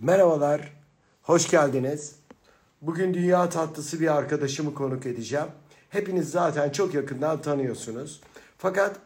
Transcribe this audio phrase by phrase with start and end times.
[0.00, 0.72] Merhabalar,
[1.22, 2.14] hoş geldiniz.
[2.82, 5.46] Bugün dünya tatlısı bir arkadaşımı konuk edeceğim.
[5.90, 8.20] Hepiniz zaten çok yakından tanıyorsunuz.
[8.58, 8.96] Fakat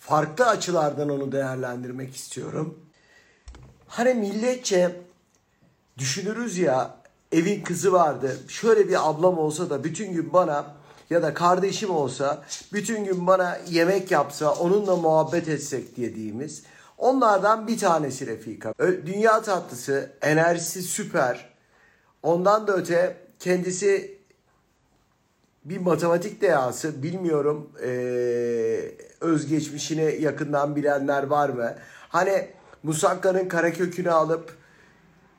[0.00, 2.78] farklı açılardan onu değerlendirmek istiyorum.
[3.88, 4.96] Hani milletçe
[5.98, 6.96] düşünürüz ya
[7.32, 8.36] evin kızı vardı.
[8.48, 10.74] Şöyle bir ablam olsa da bütün gün bana
[11.10, 16.62] ya da kardeşim olsa bütün gün bana yemek yapsa onunla muhabbet etsek dediğimiz
[17.00, 18.74] onlardan bir tanesi Refika.
[19.06, 21.50] Dünya tatlısı, enerjisi süper.
[22.22, 24.18] Ondan da öte kendisi
[25.64, 27.02] bir matematik dehası.
[27.02, 31.74] Bilmiyorum eee özgeçmişini yakından bilenler var mı?
[32.08, 32.48] Hani
[32.82, 34.56] Musakka'nın karekökünü alıp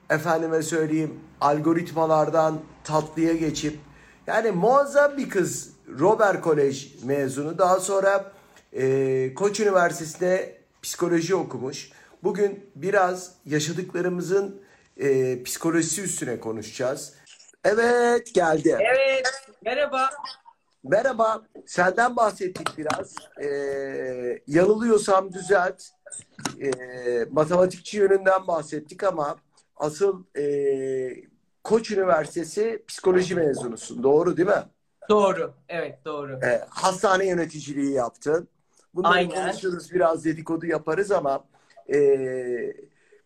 [0.10, 3.80] efendime söyleyeyim algoritmalardan tatlıya geçip
[4.28, 8.32] yani muazzam bir kız Robert Kolej mezunu daha sonra
[8.74, 11.92] e, Koç Üniversitesi'nde psikoloji okumuş.
[12.24, 14.62] Bugün biraz yaşadıklarımızın
[14.98, 17.14] e, psikolojisi üstüne konuşacağız.
[17.64, 18.78] Evet geldi.
[18.80, 19.28] Evet,
[19.66, 20.10] merhaba.
[20.84, 23.16] Merhaba, senden bahsettik biraz.
[23.44, 25.84] Ee, yanılıyorsam düzelt.
[26.62, 29.38] Ee, matematikçi yönünden bahsettik ama
[29.76, 31.24] asıl ee,
[31.64, 34.04] Koç Üniversitesi psikoloji mezunusun.
[34.04, 34.64] Doğru değil mi?
[35.10, 36.40] Doğru, evet doğru.
[36.44, 38.48] Ee, hastane yöneticiliği yaptın.
[38.94, 39.36] Bunları Aynen.
[39.36, 41.44] konuşuruz, biraz dedikodu yaparız ama
[41.94, 42.74] ee,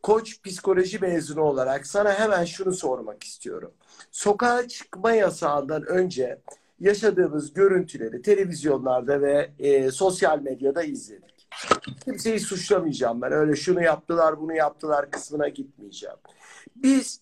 [0.06, 3.74] Koç psikoloji mezunu olarak sana hemen şunu sormak istiyorum.
[4.12, 6.42] Sokağa çıkma yasağından önce
[6.80, 11.48] yaşadığımız görüntüleri televizyonlarda ve e, sosyal medyada izledik.
[12.04, 13.32] Kimseyi suçlamayacağım ben.
[13.32, 16.18] Öyle şunu yaptılar, bunu yaptılar kısmına gitmeyeceğim.
[16.76, 17.22] Biz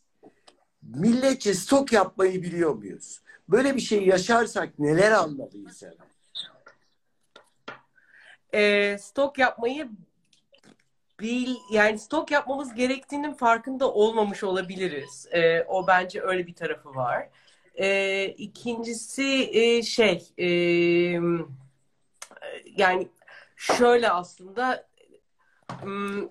[0.81, 3.21] milletçe stok yapmayı biliyor muyuz?
[3.49, 6.12] Böyle bir şey yaşarsak neler almalıyız hemen?
[8.53, 9.89] Ee, stok yapmayı
[11.19, 15.27] bil, yani stok yapmamız gerektiğinin farkında olmamış olabiliriz.
[15.31, 17.29] Ee, o bence öyle bir tarafı var.
[17.75, 20.47] Ee, ikincisi e, şey, e,
[22.77, 23.07] yani
[23.55, 24.87] şöyle aslında
[25.81, 26.27] hmm,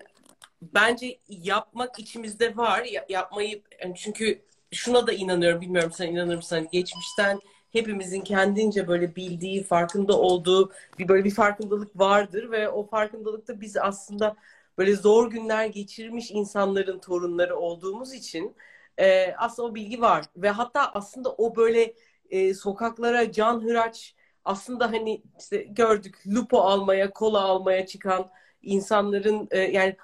[0.61, 2.83] bence yapmak içimizde var.
[2.83, 3.61] Ya- yapmayı
[3.95, 4.41] çünkü
[4.71, 5.61] şuna da inanıyorum.
[5.61, 6.55] Bilmiyorum sen inanır mısın?
[6.55, 7.39] Hani geçmişten
[7.73, 13.77] hepimizin kendince böyle bildiği, farkında olduğu bir böyle bir farkındalık vardır ve o farkındalıkta biz
[13.77, 14.35] aslında
[14.77, 18.55] böyle zor günler geçirmiş insanların torunları olduğumuz için
[18.97, 21.93] e, aslında o bilgi var ve hatta aslında o böyle
[22.29, 28.29] e, sokaklara can hıraç aslında hani işte gördük lupo almaya, kola almaya çıkan
[28.61, 29.95] insanların e, yani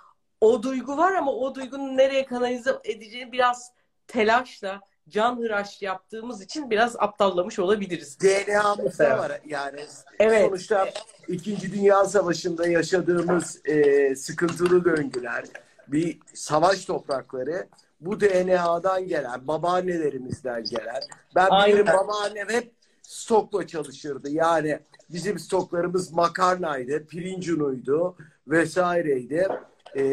[0.41, 3.74] o duygu var ama o duygunun nereye kanalize edeceğini biraz
[4.08, 8.18] telaşla, can hıraş yaptığımız için biraz aptallamış olabiliriz.
[8.20, 9.81] DNA'mızda var yani.
[10.20, 10.46] Evet.
[10.46, 10.90] Sonuçta
[11.28, 15.46] İkinci Dünya Savaşı'nda yaşadığımız e, sıkıntılı döngüler,
[15.88, 17.68] bir savaş toprakları
[18.02, 21.02] bu DNA'dan gelen, babaannelerimizden gelen.
[21.36, 21.88] Ben Aynen.
[21.88, 22.72] babaannem hep
[23.02, 24.30] stokla çalışırdı.
[24.30, 28.16] Yani bizim stoklarımız makarnaydı, pirinç unuydu
[28.47, 29.47] vesaireydi.
[29.96, 30.03] E,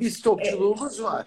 [0.00, 1.26] bir stokçuluğumuz var.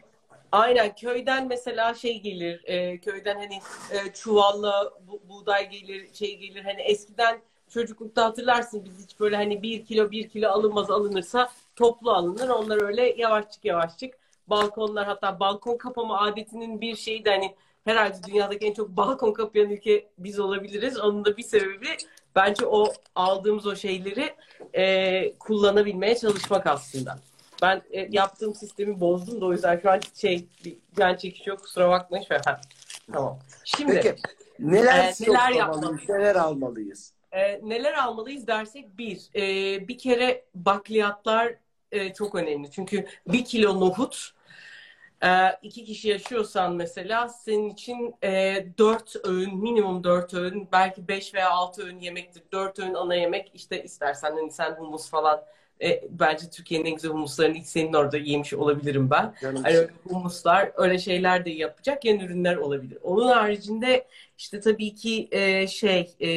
[0.54, 3.60] Aynen köyden mesela şey gelir, e, köyden hani
[3.92, 6.64] e, çuvalla bu- buğday gelir, şey gelir.
[6.64, 12.12] Hani eskiden çocuklukta hatırlarsın biz hiç böyle hani bir kilo bir kilo alınmaz alınırsa toplu
[12.12, 12.50] alınır.
[12.50, 14.14] Onlar öyle yavaşçık yavaşçık
[14.48, 19.70] balkonlar hatta balkon kapama adetinin bir şeyi de hani herhalde dünyadaki en çok balkon kapayan
[19.70, 21.00] ülke biz olabiliriz.
[21.00, 21.88] Onun da bir sebebi
[22.36, 24.36] bence o aldığımız o şeyleri
[24.74, 27.20] e, kullanabilmeye çalışmak aslında.
[27.64, 31.60] Ben e, yaptığım sistemi bozdum da o yüzden şu an şey bir can çekiş yok
[31.60, 32.24] kusura bakmayın.
[32.24, 32.62] Şöyle, ha,
[33.14, 33.40] Tamam.
[33.64, 34.16] Şimdi Peki
[34.60, 36.10] neler Ee, neler yapmalıyız?
[36.10, 37.14] neler almalıyız?
[37.32, 41.56] e, neler almalıyız dersek bir, e, bir kere bakliyatlar
[41.92, 42.72] e, çok önemli.
[42.72, 44.32] Çünkü bir kilo nohut
[45.24, 45.30] e,
[45.62, 51.50] iki kişi yaşıyorsan mesela senin için e, dört öğün, minimum dört öğün, belki beş veya
[51.50, 52.44] altı öğün yemektir.
[52.52, 55.44] Dört öğün ana yemek işte istersen hani sen humus falan
[55.84, 59.34] e, bence Türkiye'nin en güzel humuslarını ilk senin orada yemiş olabilirim ben.
[59.42, 62.98] Hani öyle humuslar, öyle şeyler de yapacak yan ürünler olabilir.
[63.04, 64.08] Onun haricinde
[64.38, 66.30] işte tabii ki e, şey e,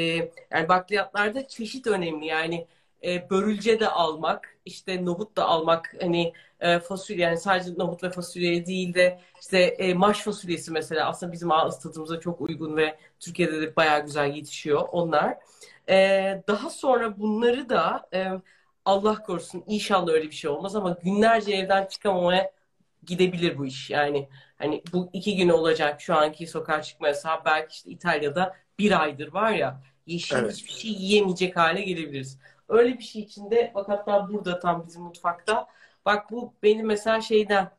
[0.51, 2.27] yani bakliyatlarda çeşit önemli.
[2.27, 2.67] Yani
[3.05, 8.11] e, börülce de almak, işte nohut da almak hani e, fasulye yani sadece nohut ve
[8.11, 12.99] fasulye değil de işte e, maş fasulyesi mesela aslında bizim ağız tadımıza çok uygun ve
[13.21, 15.39] Türkiye'de de bayağı güzel yetişiyor onlar.
[15.89, 15.97] E,
[16.49, 18.27] daha sonra bunları da e,
[18.87, 22.53] Allah korusun inşallah öyle bir şey olmaz ama günlerce evden çıkamamaya
[23.05, 23.91] gidebilir bu iş.
[23.91, 24.29] Yani
[24.59, 29.33] hani bu iki gün olacak şu anki sokağa çıkma yasağı belki işte İtalya'da bir aydır
[29.33, 30.53] var ya yeşil Evet.
[30.53, 32.39] hiçbir şey yiyemeyecek hale gelebiliriz.
[32.69, 35.67] Öyle bir şey içinde bak hatta burada tam bizim mutfakta
[36.05, 37.71] bak bu benim mesela şeyden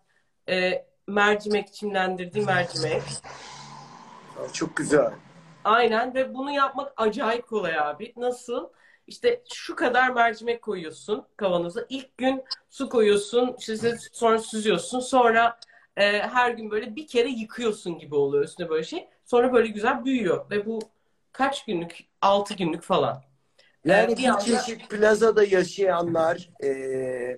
[0.50, 3.02] e, mercimek, çimlendirdiğim mercimek.
[4.54, 5.12] Çok güzel.
[5.64, 8.14] Aynen ve bunu yapmak acayip kolay abi.
[8.18, 8.70] Nasıl?
[9.08, 11.86] İşte şu kadar mercimek koyuyorsun kavanoza.
[11.90, 15.00] İlk gün su koyuyorsun, işte sonra süzüyorsun.
[15.00, 15.60] Sonra
[15.98, 19.08] e, her gün böyle bir kere yıkıyorsun gibi oluyor üstüne böyle şey.
[19.26, 20.80] Sonra böyle güzel büyüyor ve bu
[21.32, 21.98] kaç günlük?
[22.22, 23.24] 6 günlük falan.
[23.86, 27.38] Yani Ee, bir bir anda- çeşit plazada yaşayanlar e,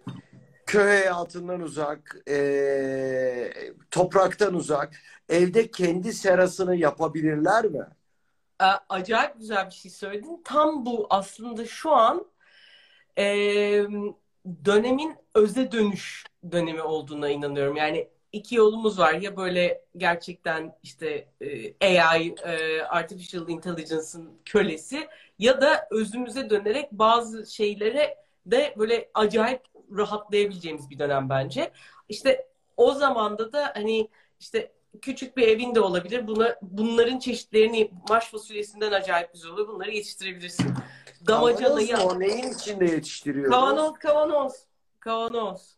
[0.66, 3.54] köy hayatından uzak, e,
[3.92, 4.96] topraktan uzak,
[5.30, 7.88] evde kendi serasını yapabilirler mi?
[8.62, 10.42] E, acayip güzel bir şey söyledin.
[10.46, 12.26] Tam bu aslında şu an
[13.18, 13.24] e,
[14.66, 17.76] dönemin öze dönüş dönemi olduğuna inanıyorum.
[17.76, 19.14] Yani iki yolumuz var.
[19.14, 21.28] Ya böyle gerçekten işte
[21.82, 25.08] e, AI, e, Artificial Intelligence'ın kölesi
[25.40, 29.62] ya da özümüze dönerek bazı şeylere de böyle acayip
[29.98, 31.72] rahatlayabileceğimiz bir dönem bence.
[32.10, 32.48] İşte
[32.78, 34.10] o zamanda da hani
[34.40, 36.28] işte küçük bir evin de olabilir.
[36.28, 39.68] Buna, bunların çeşitlerini marş fasulyesinden acayip güzel oluyor.
[39.68, 40.74] Bunları yetiştirebilirsin.
[41.28, 42.20] Damacanayı Kavanoz mu?
[42.20, 43.52] Neyin içinde yetiştiriyoruz?
[43.52, 44.54] Kavanoz, kavanoz.
[45.00, 45.76] Kavanoz.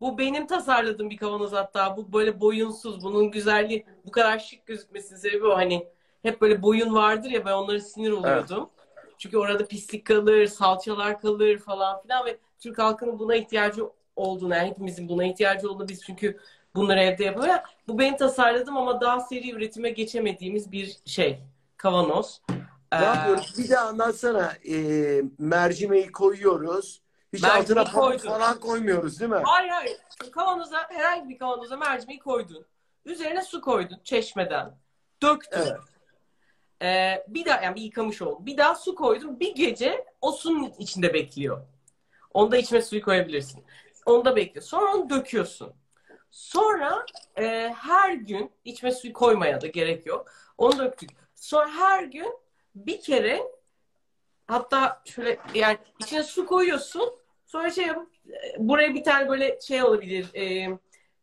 [0.00, 1.96] Bu benim tasarladığım bir kavanoz hatta.
[1.96, 3.04] Bu böyle boyunsuz.
[3.04, 5.56] Bunun güzelliği bu kadar şık gözükmesinin sebebi o.
[5.56, 5.88] Hani
[6.22, 8.70] hep böyle boyun vardır ya ben onlara sinir oluyordum.
[9.18, 14.68] Çünkü orada pislik kalır, salçalar kalır falan filan ve Türk halkının buna ihtiyacı olduğunu, yani
[14.68, 16.38] hepimizin buna ihtiyacı olduğunu biz çünkü
[16.74, 17.60] bunları evde yapıyoruz.
[17.88, 21.40] Bu benim tasarladığım ama daha seri üretime geçemediğimiz bir şey.
[21.76, 22.42] Kavanoz.
[22.50, 22.56] Ne
[22.92, 23.54] Ee, yapıyoruz?
[23.58, 24.52] Bir de anlatsana.
[24.68, 24.76] E,
[25.38, 27.02] mercimeği koyuyoruz.
[27.32, 28.28] Hiç Mercimeği altına pamuk koydum.
[28.28, 29.40] falan koymuyoruz değil mi?
[29.44, 29.96] Hayır hayır.
[30.32, 32.66] Kavanoza herhangi bir kavanoza mercimeği koydun.
[33.04, 34.78] Üzerine su koydun çeşmeden.
[35.22, 35.58] Döktün.
[35.60, 35.78] Evet.
[36.82, 38.46] Ee, bir daha yani bir yıkamış oldun.
[38.46, 39.40] Bir daha su koydun.
[39.40, 41.60] Bir gece o suyun içinde bekliyor.
[42.34, 43.64] Onda içme suyu koyabilirsin.
[44.06, 44.64] Onda bekliyor.
[44.64, 45.72] Sonra onu döküyorsun.
[46.34, 47.06] Sonra
[47.38, 50.32] e, her gün içme suyu koymaya da gerek yok.
[50.58, 51.10] Onu döktük.
[51.34, 52.38] Sonra her gün
[52.74, 53.42] bir kere
[54.46, 57.14] hatta şöyle yani içine su koyuyorsun.
[57.46, 60.34] Sonra şey yapıp e, buraya bir tane böyle şey olabilir.
[60.34, 60.68] E,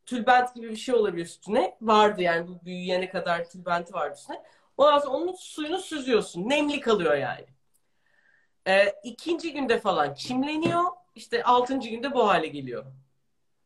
[0.06, 1.78] tülbent gibi bir şey olabilir üstüne.
[1.82, 4.44] Vardı yani bu büyüyene kadar tülbenti vardı üstüne.
[4.78, 6.50] Ondan sonra onun suyunu süzüyorsun.
[6.50, 7.46] Nemli kalıyor yani.
[8.68, 10.84] E, ikinci günde falan çimleniyor.
[11.16, 12.86] İşte altıncı günde bu hale geliyor.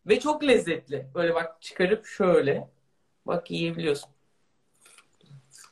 [0.08, 1.08] Ve çok lezzetli.
[1.16, 2.70] Böyle bak çıkarıp şöyle.
[3.26, 4.10] Bak yiyebiliyorsun.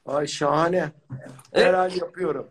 [0.06, 0.92] Ay şahane.
[1.54, 1.66] Evet.
[1.68, 2.50] Herhalde yapıyorum.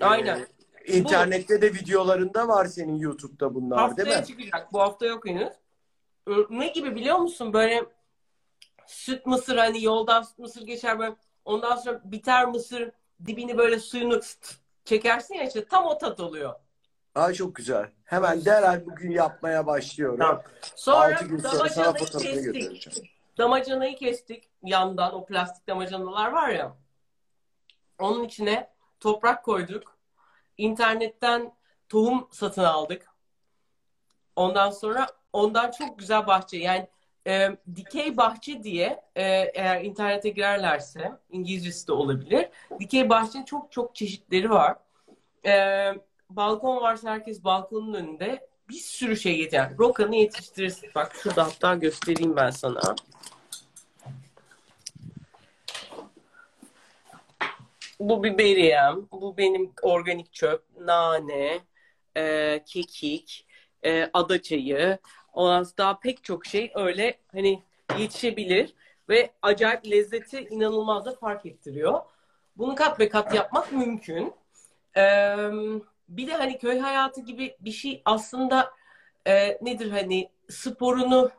[0.00, 0.46] Aynen.
[0.84, 4.26] Ee, internette de videolarında var senin YouTube'da bunlar değil Haftaya mi?
[4.26, 4.72] çıkacak.
[4.72, 5.48] Bu hafta yok henüz.
[6.28, 7.52] Ee, Ne gibi biliyor musun?
[7.52, 7.84] Böyle
[8.86, 11.14] süt mısır hani yoldan süt mısır geçer böyle.
[11.44, 12.90] Ondan sonra biter mısır
[13.26, 14.20] dibini böyle suyunu
[14.84, 16.54] çekersin ya işte tam o tat oluyor.
[17.18, 17.90] Ay çok güzel.
[18.04, 20.18] Hemen derhal bugün yapmaya başlıyorum.
[20.18, 20.42] Tamam.
[20.76, 22.54] Sonra gün sonra sana damacanayı fotoğrafını kestik.
[22.54, 23.08] göndereceğim.
[23.38, 26.76] Damacanayı kestik yandan o plastik damacanalar var ya.
[27.98, 28.70] Onun içine
[29.00, 29.98] toprak koyduk.
[30.58, 31.52] İnternetten
[31.88, 33.06] tohum satın aldık.
[34.36, 36.88] Ondan sonra ondan çok güzel bahçe yani
[37.26, 39.24] e, dikey bahçe diye e,
[39.54, 42.48] eğer internete girerlerse İngilizcesi de olabilir.
[42.80, 44.76] Dikey bahçenin çok çok çeşitleri var.
[45.46, 45.92] E,
[46.30, 49.48] balkon varsa herkes balkonun önünde bir sürü şey.
[49.52, 50.90] Yani rokanı yetiştirirsin.
[50.94, 52.96] Bak şurada hatta göstereyim ben sana.
[58.00, 61.60] Bu biberiyem, bu benim organik çöp, nane,
[62.16, 63.46] e, kekik,
[63.82, 64.98] e, ada çayı,
[65.32, 67.62] ondan daha pek çok şey öyle hani
[67.98, 68.74] yetişebilir
[69.08, 72.00] ve acayip lezzeti inanılmaz da fark ettiriyor.
[72.56, 74.32] Bunu kat ve kat yapmak mümkün.
[74.96, 75.50] Ee,
[76.08, 78.70] bir de hani köy hayatı gibi bir şey aslında
[79.26, 81.30] e, nedir hani sporunu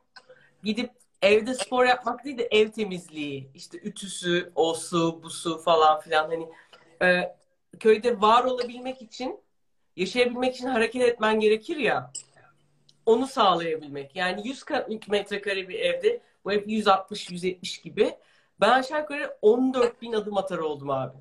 [0.64, 6.00] gidip evde spor yapmak değil de ev temizliği işte ütüsü, o su, bu su falan
[6.00, 6.50] filan hani
[7.02, 7.36] e,
[7.80, 9.40] köyde var olabilmek için
[9.96, 12.12] yaşayabilmek için hareket etmen gerekir ya
[13.06, 14.16] onu sağlayabilmek.
[14.16, 14.64] Yani 100
[15.08, 18.16] metrekare bir evde bu ev 160-170 gibi
[18.62, 21.18] ben aşağı yukarı 14 bin adım atar oldum abi.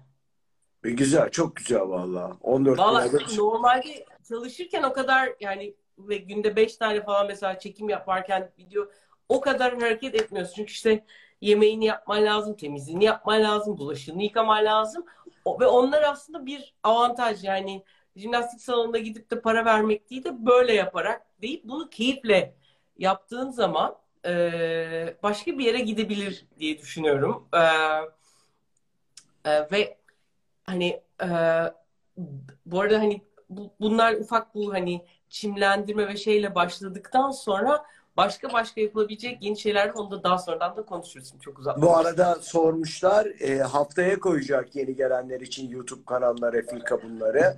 [0.85, 2.37] E, güzel, çok güzel valla.
[2.41, 3.07] 14 Valla
[3.37, 8.89] normalde çalışırken o kadar yani ve günde 5 tane falan mesela çekim yaparken video
[9.29, 10.55] o kadar hareket etmiyorsun.
[10.55, 11.05] Çünkü işte
[11.41, 15.05] yemeğini yapman lazım, temizliğini yapman lazım, bulaşığını yıkaman lazım.
[15.45, 17.85] O, ve onlar aslında bir avantaj yani
[18.17, 22.55] jimnastik salonuna gidip de para vermek değil de böyle yaparak deyip bunu keyifle
[22.99, 27.49] yaptığın zaman e, başka bir yere gidebilir diye düşünüyorum.
[27.53, 27.61] E,
[29.51, 29.98] e, ve
[30.69, 31.29] hani e,
[32.67, 37.85] bu arada hani bu, bunlar ufak bu hani çimlendirme ve şeyle başladıktan sonra
[38.19, 39.91] Başka başka yapılabilecek yeni şeyler.
[39.95, 41.33] Onu da daha sonradan da konuşuruz.
[41.41, 41.83] Çok uzak.
[41.83, 47.57] Bu arada sormuşlar e, haftaya koyacak yeni gelenler için YouTube kanalına Refika bunları.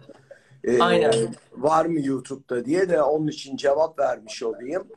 [0.64, 1.12] E, Aynen.
[1.52, 4.88] Var mı YouTube'da diye de onun için cevap vermiş olayım.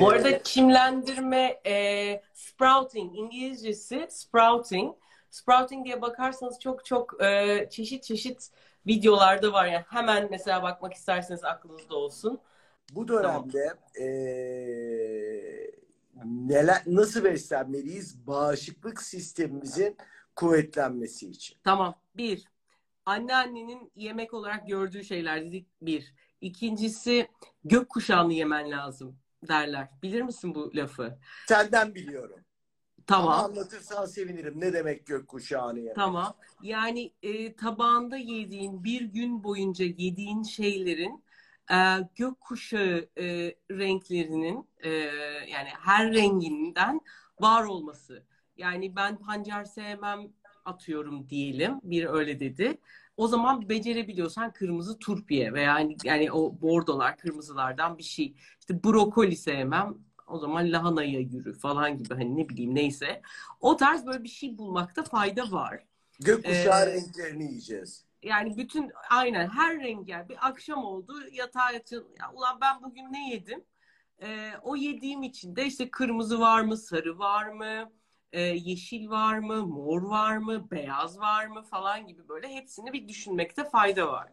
[0.00, 4.94] Bu E, arada çimlendirme e, sprouting İngilizcesi sprouting.
[5.34, 8.50] Sprouting diye bakarsanız çok çok e, çeşit çeşit
[8.86, 9.66] videolarda var.
[9.66, 12.40] Yani hemen mesela bakmak isterseniz aklınızda olsun.
[12.92, 14.06] Bu dönemde e,
[16.24, 18.26] neler nasıl beslenmeliyiz?
[18.26, 19.96] Bağışıklık sistemimizin
[20.36, 21.56] kuvvetlenmesi için.
[21.64, 21.94] Tamam.
[22.16, 22.44] Bir,
[23.06, 25.66] anneannenin yemek olarak gördüğü şeyler dedik.
[25.82, 26.14] Bir.
[26.40, 27.28] İkincisi
[27.64, 29.16] gökkuşağını yemen lazım
[29.48, 29.88] derler.
[30.02, 31.18] Bilir misin bu lafı?
[31.48, 32.43] Senden biliyorum.
[33.08, 33.44] Ama Tamam.
[33.44, 34.60] anlatırsan sevinirim.
[34.60, 35.96] Ne demek gökkuşağını yemek?
[35.96, 36.34] Tamam.
[36.62, 41.24] Yani e, tabağında yediğin, bir gün boyunca yediğin şeylerin
[41.70, 41.76] e,
[42.16, 43.24] gökkuşağı e,
[43.70, 44.90] renklerinin e,
[45.48, 47.00] yani her renginden
[47.40, 48.22] var olması.
[48.56, 50.20] Yani ben pancar sevmem
[50.64, 51.80] atıyorum diyelim.
[51.82, 52.78] Bir öyle dedi.
[53.16, 58.34] O zaman becerebiliyorsan kırmızı turpiye veya yani, yani o bordolar, kırmızılardan bir şey.
[58.60, 59.94] İşte brokoli sevmem.
[60.26, 63.22] O zaman lahanaya yürü falan gibi hani ne bileyim neyse.
[63.60, 65.84] O tarz böyle bir şey bulmakta fayda var.
[66.20, 68.04] Gökkuşağı Ee, renklerini yiyeceğiz.
[68.22, 72.06] Yani bütün aynen her renk yani bir akşam oldu yatağa yatın.
[72.20, 73.64] Ya, ulan ben bugün ne yedim?
[74.22, 77.92] Ee, o yediğim için de işte kırmızı var mı, sarı var mı,
[78.32, 83.08] e, yeşil var mı, mor var mı, beyaz var mı falan gibi böyle hepsini bir
[83.08, 84.32] düşünmekte fayda var.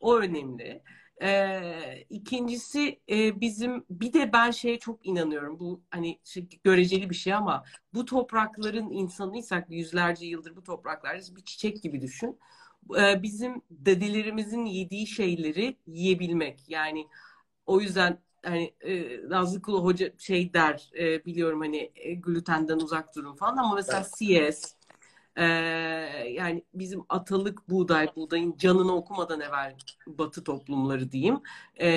[0.00, 0.82] O önemli.
[1.22, 5.60] Ee, ikincisi e, bizim bir de ben şeye çok inanıyorum.
[5.60, 11.44] Bu hani şey, göreceli bir şey ama bu toprakların insanıysak yüzlerce yıldır bu topraklarda bir
[11.44, 12.38] çiçek gibi düşün.
[12.98, 16.64] Ee, bizim dedelerimizin yediği şeyleri yiyebilmek.
[16.68, 17.06] Yani
[17.66, 23.16] o yüzden hani e, Nazlı Kulu Hoca şey der e, biliyorum hani e, glutenden uzak
[23.16, 24.76] durun falan ama mesela CS
[25.36, 25.44] e,
[26.30, 29.76] yani bizim atalık buğday, buğdayın canını okumadan evvel
[30.06, 31.40] batı toplumları diyeyim.
[31.80, 31.88] e,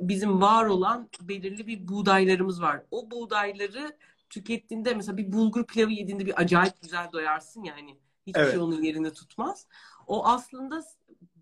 [0.00, 2.82] bizim var olan belirli bir buğdaylarımız var.
[2.90, 3.96] O buğdayları
[4.30, 7.98] tükettiğinde mesela bir bulgur pilavı yediğinde bir acayip güzel doyarsın yani.
[8.26, 8.50] Hiçbir Evet.
[8.50, 9.66] şey onun yerini tutmaz.
[10.06, 10.82] O aslında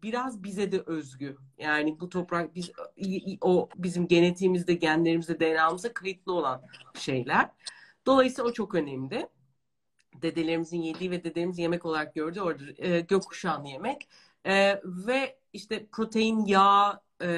[0.02, 1.36] biraz bize de özgü.
[1.58, 2.72] Yani bu toprak biz
[3.40, 6.62] o bizim genetiğimizde, genlerimizde, DNA'mızda kayıtlı olan
[6.94, 7.50] şeyler.
[8.06, 9.28] Dolayısıyla o çok önemli.
[10.22, 14.08] Dedelerimizin yediği ve dedelerimizin yemek olarak gördüğü orada e, gökkuşağını yemek.
[14.44, 17.28] E, ve işte protein, yağ, e,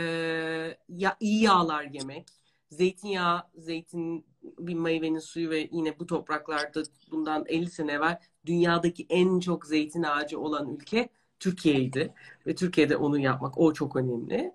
[0.89, 2.29] ya, iyi yağlar yemek.
[2.71, 9.41] Zeytinyağı, zeytin bir meyvenin suyu ve yine bu topraklarda bundan 50 sene evvel dünyadaki en
[9.41, 11.09] çok zeytin ağacı olan ülke
[11.41, 12.15] Türkiye'ydi.
[12.47, 14.53] Ve Türkiye'de onu yapmak o çok önemli.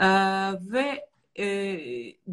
[0.00, 0.06] Ee,
[0.72, 1.78] ve e,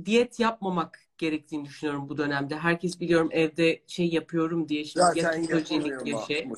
[0.05, 2.57] diyet yapmamak gerektiğini düşünüyorum bu dönemde.
[2.57, 6.23] Herkes biliyorum evde şey yapıyorum diye şimdi Zaten yapamıyor mu?
[6.27, 6.49] şey.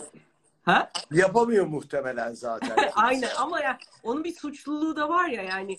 [0.61, 0.91] Ha?
[1.11, 2.77] Yapamıyor muhtemelen zaten.
[2.95, 5.77] Aynen ama ya onun bir suçluluğu da var ya yani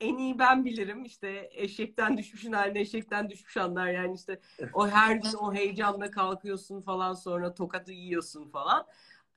[0.00, 4.40] en iyi ben bilirim işte eşekten düşmüşün haline eşekten düşmüş anlar yani işte
[4.72, 8.86] o her gün o heyecanla kalkıyorsun falan sonra tokadı yiyorsun falan.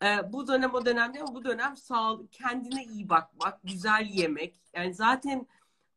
[0.04, 4.56] Ee, bu dönem o dönem değil ama bu dönem sağ kendine iyi bakmak, güzel yemek.
[4.74, 5.48] Yani zaten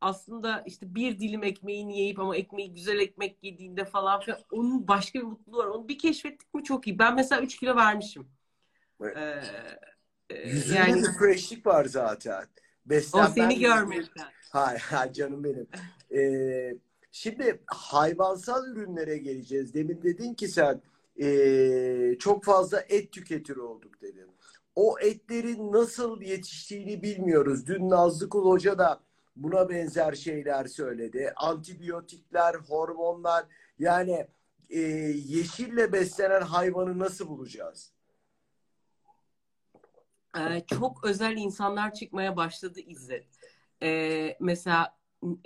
[0.01, 5.19] aslında işte bir dilim ekmeğini yiyip ama ekmeği güzel ekmek yediğinde falan filan onun başka
[5.19, 5.67] bir mutluluğu var.
[5.67, 6.99] Onu bir keşfettik mi çok iyi.
[6.99, 8.29] Ben mesela 3 kilo vermişim.
[9.01, 9.17] Evet.
[9.17, 12.43] Ee, e, Yüzünde yani bir freshlik var zaten.
[12.43, 14.27] o Beslenmen seni görmekten.
[14.51, 15.69] Hayır, hayır canım benim.
[16.15, 16.75] Ee,
[17.13, 19.75] şimdi hayvansal ürünlere geleceğiz.
[19.75, 20.83] Demin dedin ki sen
[21.21, 24.31] ee, çok fazla et tüketir olduk dedin.
[24.75, 27.67] O etlerin nasıl yetiştiğini bilmiyoruz.
[27.67, 29.01] Dün Nazlı Kul Hoca da
[29.43, 31.33] buna benzer şeyler söyledi.
[31.37, 33.45] Antibiyotikler, hormonlar
[33.79, 34.27] yani
[34.71, 34.79] ee,
[35.27, 37.93] yeşille beslenen hayvanı nasıl bulacağız?
[40.37, 43.27] Ee, çok özel insanlar çıkmaya başladı İzzet.
[43.83, 44.99] Ee, mesela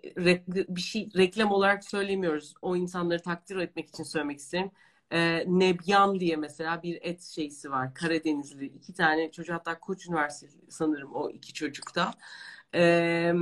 [0.02, 2.54] re- bir şey reklam olarak söylemiyoruz.
[2.62, 4.70] O insanları takdir etmek için söylemek isterim.
[5.10, 7.94] Ee, Nebyan diye mesela bir et şeysi var.
[7.94, 8.66] Karadenizli.
[8.66, 12.10] iki tane çocuk hatta Koç Üniversitesi sanırım o iki çocukta.
[12.74, 13.32] Ee,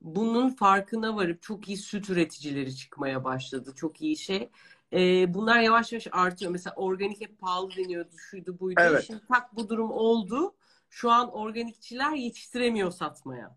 [0.00, 3.72] bunun farkına varıp çok iyi süt üreticileri çıkmaya başladı.
[3.76, 4.50] Çok iyi şey.
[4.92, 6.52] Ee, bunlar yavaş yavaş artıyor.
[6.52, 8.80] Mesela organik hep pahalı deniyordu, şuydu buydu.
[8.84, 9.04] Evet.
[9.06, 10.54] Şimdi tak bu durum oldu.
[10.90, 13.56] Şu an organikçiler yetiştiremiyor satmaya.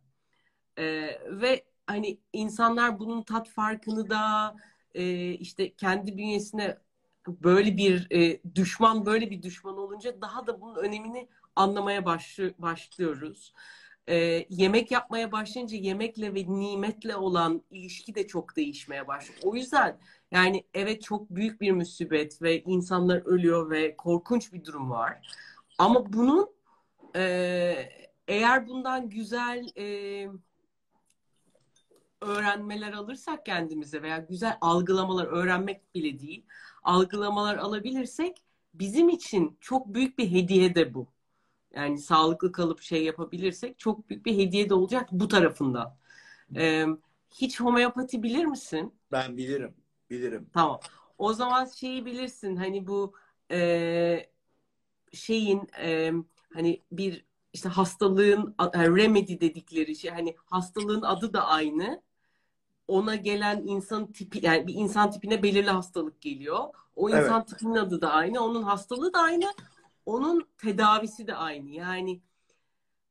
[0.78, 0.84] Ee,
[1.32, 4.56] ve hani insanlar bunun tat farkını da
[4.94, 6.78] e, işte kendi bünyesine
[7.28, 13.54] böyle bir e, düşman böyle bir düşman olunca daha da bunun önemini anlamaya başlı- başlıyoruz.
[14.08, 19.40] E, yemek yapmaya başlayınca yemekle ve nimetle olan ilişki de çok değişmeye başlıyor.
[19.44, 20.00] O yüzden
[20.32, 25.28] yani evet çok büyük bir musibet ve insanlar ölüyor ve korkunç bir durum var.
[25.78, 26.50] Ama bunun
[27.16, 27.24] e,
[28.28, 30.28] eğer bundan güzel e,
[32.22, 36.46] öğrenmeler alırsak kendimize veya güzel algılamalar öğrenmek bile değil,
[36.84, 38.44] algılamalar alabilirsek
[38.74, 41.08] bizim için çok büyük bir hediye de bu.
[41.76, 45.96] Yani sağlıklı kalıp şey yapabilirsek çok büyük bir hediye de olacak bu tarafından.
[46.56, 46.86] Ee,
[47.32, 48.94] hiç homeopati bilir misin?
[49.12, 49.74] Ben bilirim,
[50.10, 50.50] bilirim.
[50.54, 50.80] Tamam.
[51.18, 53.14] O zaman şeyi bilirsin hani bu
[53.52, 54.30] e,
[55.14, 56.12] şeyin e,
[56.54, 62.02] hani bir işte hastalığın remedy dedikleri şey hani hastalığın adı da aynı.
[62.88, 66.64] Ona gelen insan tipi yani bir insan tipine belirli hastalık geliyor.
[66.96, 67.48] O insan evet.
[67.48, 68.42] tipinin adı da aynı.
[68.42, 69.46] Onun hastalığı da aynı.
[70.06, 71.70] Onun tedavisi de aynı.
[71.70, 72.22] Yani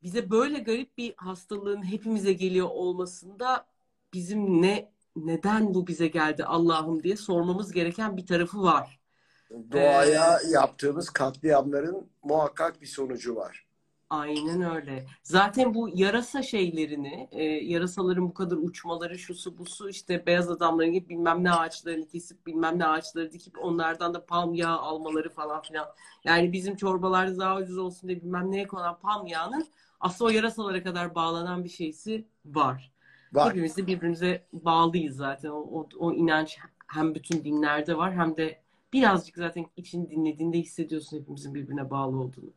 [0.03, 3.67] bize böyle garip bir hastalığın hepimize geliyor olmasında
[4.13, 9.01] bizim ne neden bu bize geldi Allah'ım diye sormamız gereken bir tarafı var.
[9.73, 13.67] Doğaya ee, yaptığımız katliamların muhakkak bir sonucu var.
[14.13, 15.07] Aynen öyle.
[15.23, 21.09] Zaten bu yarasa şeylerini, e, yarasaların bu kadar uçmaları, şusu busu işte beyaz adamların gibi
[21.09, 25.87] bilmem ne ağaçlarını kesip bilmem ne ağaçları dikip onlardan da palm yağı almaları falan filan.
[26.25, 29.67] Yani bizim çorbalarda daha ucuz olsun diye bilmem neye konan palm yağının
[30.01, 32.93] aslında o yarasalara kadar bağlanan bir şeysi var.
[33.33, 33.51] Var.
[33.51, 35.49] Hepimiz de birbirimize bağlıyız zaten.
[35.49, 38.62] O, o, o inanç hem bütün dinlerde var hem de
[38.93, 42.53] birazcık zaten içini dinlediğinde hissediyorsun hepimizin birbirine bağlı olduğunu.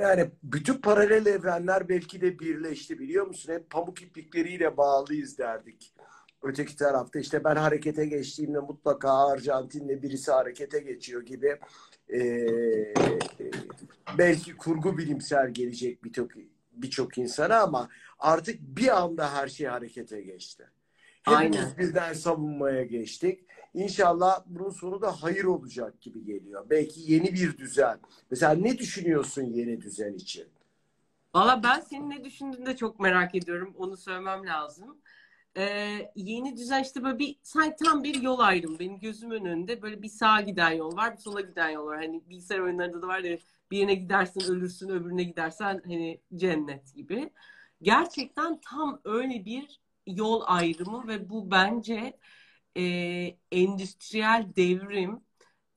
[0.00, 3.52] Yani bütün paralel evrenler belki de birleşti biliyor musun?
[3.52, 5.94] Hep pamuk iplikleriyle bağlıyız derdik.
[6.42, 11.58] Öteki tarafta işte ben harekete geçtiğimde mutlaka Arjantin'le birisi harekete geçiyor gibi
[12.12, 12.94] ee,
[14.18, 16.30] belki kurgu bilimsel gelecek birçok
[16.72, 17.88] birçok insana ama
[18.18, 20.64] artık bir anda her şey harekete geçti.
[21.22, 21.78] Hepimiz Aynen.
[21.78, 23.44] birden savunmaya geçtik.
[23.74, 26.66] İnşallah bunun sonu da hayır olacak gibi geliyor.
[26.70, 27.98] Belki yeni bir düzen.
[28.30, 30.46] Mesela ne düşünüyorsun yeni düzen için?
[31.34, 33.74] Valla ben senin ne düşündüğünü de çok merak ediyorum.
[33.78, 34.96] Onu söylemem lazım.
[35.56, 38.78] Ee, yeni düzen işte böyle bir sanki tam bir yol ayrımı.
[38.78, 41.96] Benim gözümün önünde böyle bir sağa giden yol var, bir sola giden yol var.
[41.96, 43.38] Hani bilgisayar oyunlarında da var ya
[43.70, 47.30] birine gidersin ölürsün, öbürüne gidersen hani cennet gibi.
[47.82, 52.18] Gerçekten tam öyle bir yol ayrımı ve bu bence
[52.76, 52.82] e,
[53.52, 55.20] endüstriyel devrim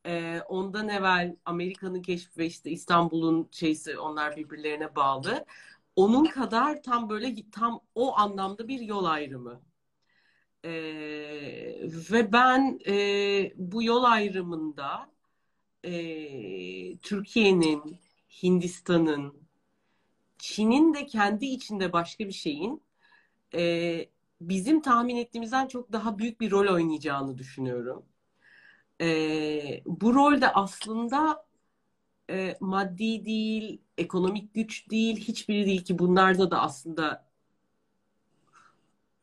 [0.06, 5.46] e, ondan evvel Amerika'nın keşfi ve işte İstanbul'un şeysi onlar birbirlerine bağlı.
[5.96, 9.62] Onun kadar tam böyle tam o anlamda bir yol ayrımı.
[10.64, 10.72] E,
[12.12, 15.12] ve ben e, bu yol ayrımında
[15.84, 18.00] e, Türkiye'nin,
[18.44, 19.48] Hindistan'ın,
[20.38, 22.84] Çin'in de kendi içinde başka bir şeyin
[23.56, 23.62] e,
[24.42, 28.06] bizim tahmin ettiğimizden çok daha büyük bir rol oynayacağını düşünüyorum.
[29.02, 31.46] E, bu rolde aslında
[32.30, 37.28] e, maddi değil, ekonomik güç değil, hiçbiri değil ki bunlarda da aslında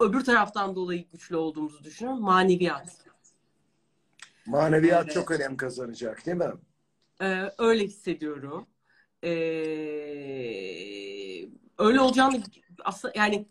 [0.00, 2.22] öbür taraftan dolayı güçlü olduğumuzu düşünüyorum.
[2.22, 3.04] Maneviyat.
[4.46, 6.52] Maneviyat çok önem kazanacak değil mi?
[7.22, 8.66] Ee, öyle hissediyorum.
[9.24, 9.28] Ee,
[11.78, 12.42] öyle olacağını
[12.84, 13.46] aslında yani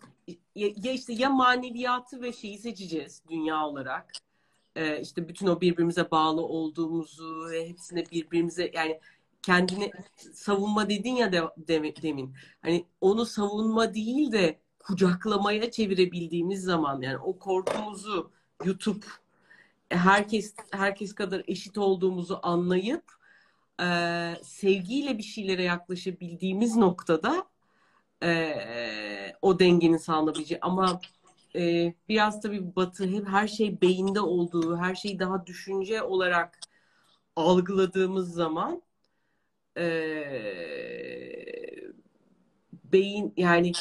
[0.56, 4.12] ya, ya işte ya maneviyatı ve şeyi seçeceğiz dünya olarak.
[4.76, 9.00] Ee, işte bütün o birbirimize bağlı olduğumuzu ve hepsine birbirimize yani
[9.42, 9.92] kendini
[10.34, 12.34] savunma dedin ya de, de, demin.
[12.62, 18.32] Hani onu savunma değil de kucaklamaya çevirebildiğimiz zaman yani o korkumuzu
[18.66, 19.06] yutup
[19.90, 23.04] herkes herkes kadar eşit olduğumuzu anlayıp
[23.82, 23.86] e,
[24.44, 27.46] sevgiyle bir şeylere yaklaşabildiğimiz noktada
[28.24, 28.56] e,
[29.42, 31.02] o dengenin sağlanabileceği ama
[31.56, 36.60] e, biraz tabii batı hep her şey beyinde olduğu, her şeyi daha düşünce olarak
[37.36, 38.82] algıladığımız zaman
[39.78, 39.84] e,
[42.94, 43.72] beyin yani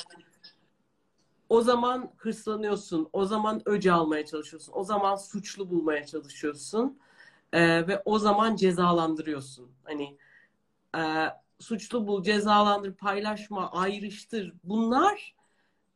[1.49, 6.99] o zaman hırslanıyorsun, o zaman öce almaya çalışıyorsun, o zaman suçlu bulmaya çalışıyorsun
[7.53, 9.71] e, ve o zaman cezalandırıyorsun.
[9.85, 10.17] Hani
[10.97, 11.03] e,
[11.63, 14.53] suçlu bul, cezalandır, paylaşma, ayrıştır.
[14.65, 15.35] Bunlar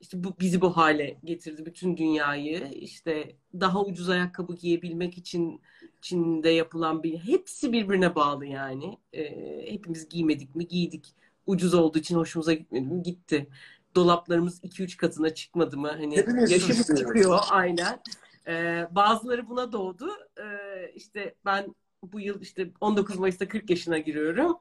[0.00, 2.68] işte bu bizi bu hale getirdi bütün dünyayı.
[2.72, 5.60] İşte daha ucuz ayakkabı giyebilmek için
[6.00, 8.98] Çin'de yapılan bir hepsi birbirine bağlı yani.
[9.12, 10.68] E, hepimiz giymedik mi?
[10.68, 11.14] Giydik.
[11.46, 13.02] Ucuz olduğu için hoşumuza gitmedi mi?
[13.02, 13.46] Gitti.
[13.94, 15.88] Dolaplarımız 2-3 katına çıkmadı mı?
[15.88, 18.00] Hani Hepimiz yaşımız çıkıyor aynen.
[18.48, 20.08] Ee, bazıları buna doğdu.
[20.40, 24.56] Ee, işte ben bu yıl işte 19 Mayıs'ta 40 yaşına giriyorum.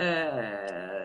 [0.00, 0.04] Ee,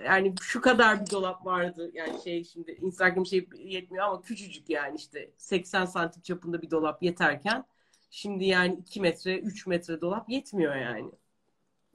[0.05, 1.91] yani şu kadar bir dolap vardı.
[1.93, 7.03] Yani şey şimdi Instagram şey yetmiyor ama küçücük yani işte 80 santim çapında bir dolap
[7.03, 7.65] yeterken
[8.09, 11.11] şimdi yani 2 metre 3 metre dolap yetmiyor yani.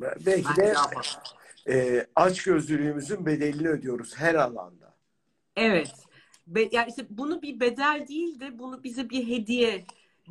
[0.00, 0.74] Belki de
[1.68, 4.94] e, açgözlülüğümüzün bedelini ödüyoruz her alanda.
[5.56, 5.92] Evet.
[6.46, 9.84] Be, yani işte bunu bir bedel değil de bunu bize bir hediye.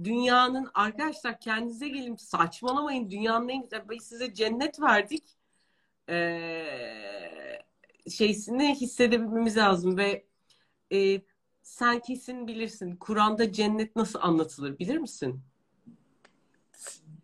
[0.03, 3.12] Dünyanın arkadaşlar kendinize gelin saçmalamayın.
[3.12, 5.38] Dünyanın en güzel size cennet verdik.
[8.09, 10.25] Şeysini hissedebilmemiz lazım ve
[10.93, 11.21] e,
[11.61, 12.95] sen kesin bilirsin.
[12.95, 15.41] Kur'an'da cennet nasıl anlatılır bilir misin?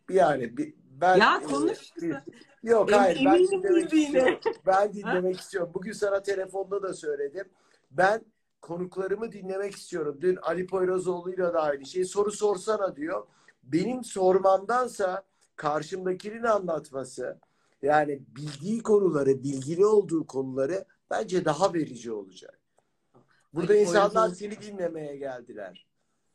[0.09, 0.53] Yani
[0.91, 1.91] ben ya konuş.
[2.03, 2.21] E,
[2.63, 4.39] yok hayır ben dinlemek istiyorum.
[4.65, 5.71] Ben dinlemek istiyorum.
[5.73, 7.49] Bugün sana telefonda da söyledim.
[7.91, 8.25] Ben
[8.61, 10.17] konuklarımı dinlemek istiyorum.
[10.21, 12.05] Dün Ali Poyrazoğlu'yla da aynı şey.
[12.05, 13.27] Soru sorsana diyor.
[13.63, 15.23] Benim sormamdansa
[15.55, 17.39] karşımdakinin anlatması
[17.81, 22.59] yani bildiği konuları, bilgili olduğu konuları bence daha verici olacak.
[23.53, 24.35] Burada Ali insanlar Poyrazoğlu...
[24.35, 25.87] seni dinlemeye geldiler.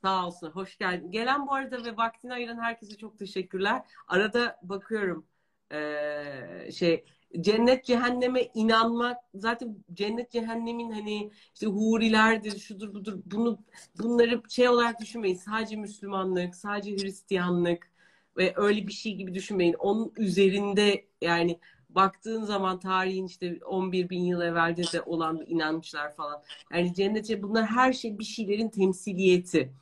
[0.05, 0.51] Sağ olsun.
[0.51, 1.11] Hoş geldin.
[1.11, 3.83] Gelen bu arada ve vaktini ayıran herkese çok teşekkürler.
[4.09, 5.27] Arada bakıyorum
[5.73, 7.05] ee, şey
[7.41, 13.59] cennet cehenneme inanmak zaten cennet cehennemin hani işte hurilerdir şudur budur bunu
[13.99, 17.90] bunları şey olarak düşünmeyin sadece Müslümanlık sadece Hristiyanlık
[18.37, 24.25] ve öyle bir şey gibi düşünmeyin onun üzerinde yani baktığın zaman tarihin işte 11 bin
[24.25, 29.73] yıl evvelde de olan inanmışlar falan yani cennete bunlar her şey bir şeylerin temsiliyeti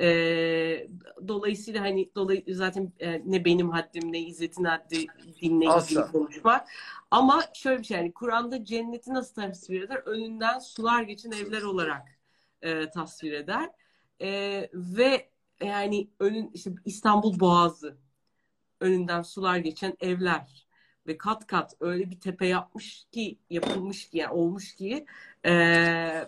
[0.00, 0.86] e,
[1.28, 5.06] dolayısıyla hani dolay zaten e, ne benim haddim ne İzzet'in haddi
[5.42, 6.68] dinle ilgili konuşmak.
[7.10, 9.96] Ama şöyle bir şey yani Kur'an'da cenneti nasıl tasvir eder?
[9.96, 12.08] Önünden sular geçen evler olarak
[12.62, 13.70] e, tasvir eder.
[14.20, 15.28] E, ve
[15.62, 17.98] yani önün işte İstanbul Boğazı
[18.80, 20.66] önünden sular geçen evler
[21.06, 25.06] ve kat kat öyle bir tepe yapmış ki yapılmış ki yani olmuş ki
[25.44, 25.50] e,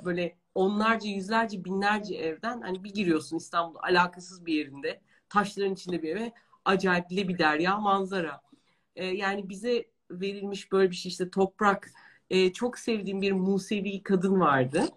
[0.05, 5.01] böyle onlarca, yüzlerce, binlerce evden hani bir giriyorsun İstanbul'da alakasız bir yerinde.
[5.29, 6.33] Taşların içinde bir eve
[6.65, 8.41] acayip bir derya manzara.
[8.97, 11.91] Ee, yani bize verilmiş böyle bir şey işte toprak.
[12.31, 14.89] Ee, çok sevdiğim bir Musevi kadın vardı.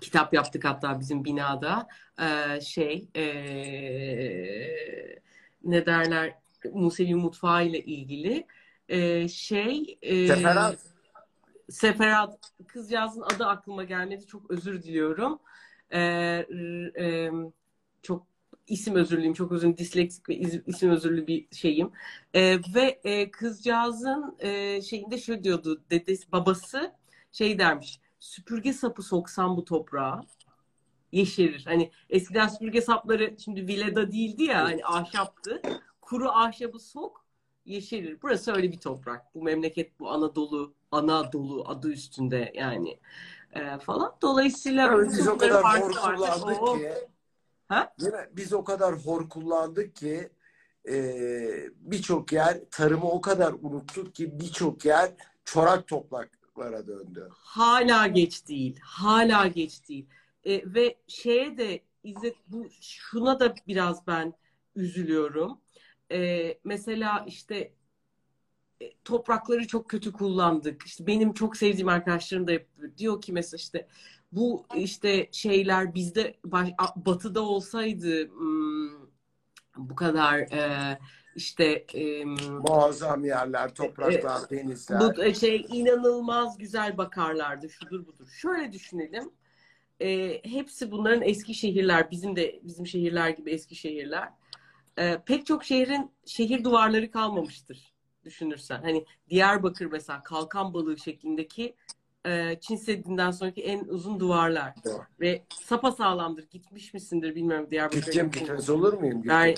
[0.00, 1.88] Kitap yaptık hatta bizim binada.
[2.20, 3.22] Ee, şey ee,
[5.64, 6.34] ne derler
[6.72, 8.46] Musevi mutfağı ile ilgili.
[8.88, 10.78] Ee, şey e, Seferat
[11.70, 14.26] Seferat kızcağızın adı aklıma gelmedi.
[14.26, 15.38] Çok özür diliyorum.
[15.92, 16.00] Ee,
[16.98, 17.30] e,
[18.02, 18.26] çok
[18.66, 19.34] isim özürlüyüm.
[19.34, 20.36] Çok özür disleksik ve
[20.66, 21.90] isim özürlü bir şeyim.
[22.34, 25.82] Ee, ve e, kızcağızın e, şeyinde şöyle diyordu.
[25.90, 26.92] Dedesi, babası
[27.32, 28.00] şey dermiş.
[28.20, 30.20] Süpürge sapı soksam bu toprağa
[31.12, 31.64] yeşerir.
[31.66, 35.62] Hani eskiden süpürge sapları şimdi vileda değildi ya hani ahşaptı.
[36.00, 37.24] Kuru ahşabı sok
[37.64, 38.18] yeşerir.
[38.22, 39.34] Burası öyle bir toprak.
[39.34, 42.98] Bu memleket bu Anadolu Anadolu adı üstünde yani
[43.52, 44.16] e, falan.
[44.22, 46.78] Dolayısıyla evet, biz o kadar hor kullandık o...
[46.78, 46.92] ki
[47.68, 47.94] ha?
[47.98, 50.30] Yine biz o kadar hor kullandık ki
[50.88, 50.94] e,
[51.76, 55.10] birçok yer tarımı o kadar unuttuk ki birçok yer
[55.44, 55.88] çorak
[56.60, 57.28] topraklara döndü.
[57.32, 58.78] Hala geç değil.
[58.82, 60.06] Hala geç değil.
[60.44, 64.34] E, ve şeye de İzzet bu şuna da biraz ben
[64.76, 65.60] üzülüyorum.
[66.12, 67.72] E, mesela işte
[68.80, 70.82] e, toprakları çok kötü kullandık.
[70.86, 72.96] İşte benim çok sevdiğim arkadaşlarım da yapıyor.
[72.98, 73.88] Diyor ki mesela işte
[74.32, 78.90] bu işte şeyler bizde baş, batıda olsaydı hmm,
[79.76, 80.98] bu kadar e,
[81.40, 85.00] işte e, muazzam yerler, topraklar, e, denizler.
[85.00, 87.70] Bu şey inanılmaz güzel bakarlardı.
[87.70, 88.28] Şudur budur.
[88.28, 89.30] Şöyle düşünelim.
[90.00, 92.10] E, hepsi bunların eski şehirler.
[92.10, 94.28] Bizim de bizim şehirler gibi eski şehirler.
[94.98, 97.92] E, pek çok şehrin şehir duvarları kalmamıştır
[98.24, 98.82] düşünürsen.
[98.82, 101.74] Hani Diyarbakır mesela kalkan balığı şeklindeki
[102.26, 104.74] e, Çin Seddi'nden sonraki en uzun duvarlar.
[104.86, 104.96] Evet.
[105.20, 106.50] Ve sapa sağlamdır.
[106.50, 108.00] Gitmiş misindir bilmiyorum Diyarbakır'a.
[108.00, 109.22] Gittim gitmez olur muyum?
[109.24, 109.54] Yani,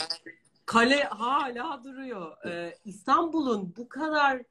[0.67, 2.47] kale hala duruyor.
[2.47, 4.43] Ee, İstanbul'un bu kadar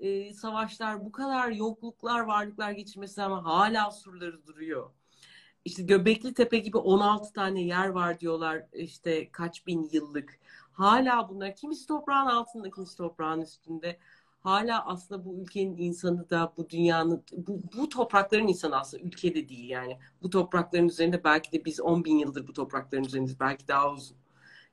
[0.00, 4.90] e, savaşlar, bu kadar yokluklar, varlıklar geçirmesi ama hala surları duruyor.
[5.64, 10.38] İşte Göbekli Tepe gibi 16 tane yer var diyorlar işte kaç bin yıllık.
[10.72, 13.98] Hala bunlar kimisi toprağın altında, kimisi toprağın üstünde.
[14.40, 19.68] Hala aslında bu ülkenin insanı da bu dünyanın, bu, bu toprakların insanı aslında ülkede değil
[19.68, 19.98] yani.
[20.22, 23.40] Bu toprakların üzerinde belki de biz 10 bin yıldır bu toprakların üzerindeyiz.
[23.40, 24.16] Belki daha uzun.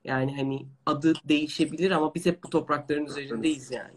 [0.04, 3.94] Yani hani adı değişebilir ama biz hep bu toprakların üzerindeyiz yani.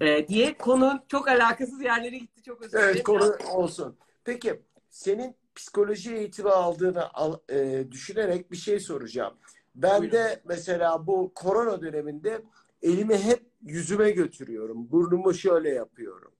[0.00, 2.42] Ee, diye konu çok alakasız yerlere gitti.
[2.42, 2.88] Çok özür dilerim.
[2.94, 3.96] Evet konu olsun.
[4.24, 9.34] Peki senin psikoloji eğitimi aldığını al, e, düşünerek bir şey soracağım.
[9.74, 10.16] Ben Buyurun.
[10.16, 12.42] de mesela bu korona döneminde
[12.82, 14.90] elimi hep yüzüme götürüyorum.
[14.90, 16.32] Burnumu şöyle yapıyorum.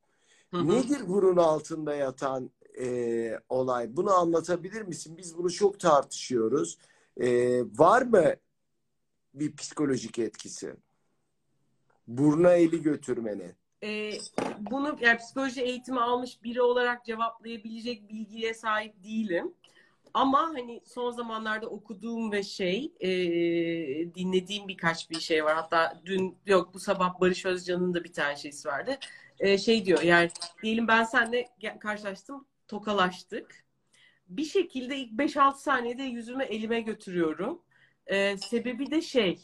[0.51, 0.69] Hı hı.
[0.69, 3.97] Nedir bunun altında yatan e, olay?
[3.97, 5.17] Bunu anlatabilir misin?
[5.19, 6.79] Biz bunu çok tartışıyoruz.
[7.21, 8.35] E, var mı
[9.35, 10.77] bir psikolojik etkisi?
[12.07, 13.55] Buruna eli götürmenin.
[13.83, 14.13] Ee,
[14.59, 19.55] bunu yani psikoloji eğitimi almış biri olarak cevaplayabilecek bilgiye sahip değilim.
[20.15, 23.11] Ama hani son zamanlarda okuduğum ve şey e,
[24.15, 25.55] dinlediğim birkaç bir şey var.
[25.55, 28.99] Hatta dün yok bu sabah Barış Özcan'ın da bir tane şeysi vardı.
[29.41, 30.31] E, şey diyor yani
[30.63, 31.49] diyelim ben seninle
[31.81, 33.65] karşılaştım tokalaştık.
[34.29, 37.63] Bir şekilde ilk 5-6 saniyede yüzümü elime götürüyorum.
[38.09, 39.41] E, sebebi de şey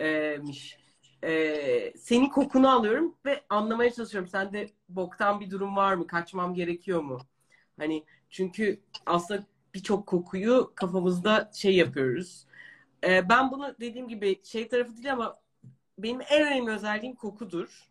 [0.00, 0.78] e, miş.
[1.24, 4.28] E, senin kokunu alıyorum ve anlamaya çalışıyorum.
[4.30, 6.06] Sende boktan bir durum var mı?
[6.06, 7.20] Kaçmam gerekiyor mu?
[7.78, 12.46] Hani çünkü aslında birçok kokuyu kafamızda şey yapıyoruz.
[13.04, 15.34] Ee, ben bunu dediğim gibi şey tarafı değil ama
[15.98, 17.88] benim en önemli özelliğim kokudur.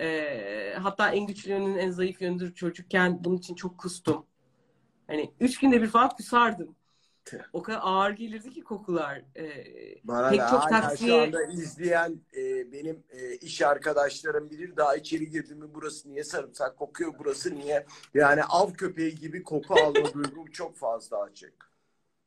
[0.00, 2.54] Ee, hatta en güçlü yönünün en zayıf yönüdür.
[2.54, 4.26] Çocukken bunun için çok kustum.
[5.06, 6.76] Hani üç günde bir falan kusardım.
[7.52, 9.22] O kadar ağır gelirdi ki kokular.
[9.36, 9.64] Ee,
[10.04, 15.30] Bana Pek çok taksiye- şu anda izleyen e, benim e, iş arkadaşlarım bilir daha içeri
[15.30, 20.46] girdim mi burası niye sarımsak kokuyor burası niye yani av köpeği gibi koku alma duygum
[20.46, 21.70] çok fazla açık.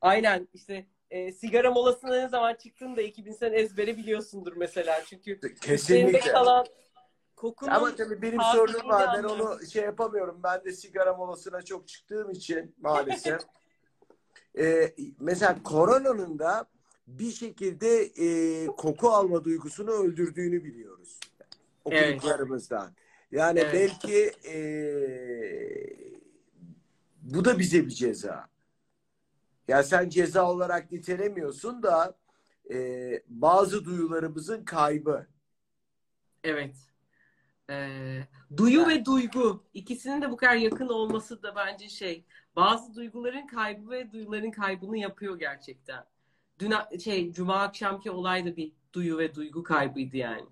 [0.01, 5.03] aynen işte e, sigara molasına ne zaman çıktığını da 2000 sen ezbere biliyorsundur mesela.
[5.05, 6.31] Çünkü Kesinlikle.
[6.31, 6.65] kalan
[7.35, 9.17] kokunun Ama tabii benim sorunum var.
[9.17, 10.39] Ben onu şey yapamıyorum.
[10.43, 13.41] Ben de sigara molasına çok çıktığım için maalesef.
[14.57, 16.65] Ee, mesela koronanın da
[17.07, 21.19] bir şekilde e, koku alma duygusunu öldürdüğünü biliyoruz.
[21.85, 22.93] Okuduklarımızdan.
[23.31, 23.73] Yani Evet.
[23.73, 24.55] belki e,
[27.21, 28.47] bu da bize bir ceza.
[29.67, 32.17] Ya sen ceza olarak nitelemiyorsun da
[32.71, 35.27] e, bazı duyularımızın kaybı.
[36.43, 36.75] Evet.
[37.69, 38.19] Ee,
[38.57, 43.89] duyu ve duygu ikisinin de bu kadar yakın olması da bence şey bazı duyguların kaybı
[43.89, 46.03] ve duyuların kaybını yapıyor gerçekten.
[46.59, 50.45] Dün şey cuma akşamki olay da bir duyu ve duygu kaybıydı yani.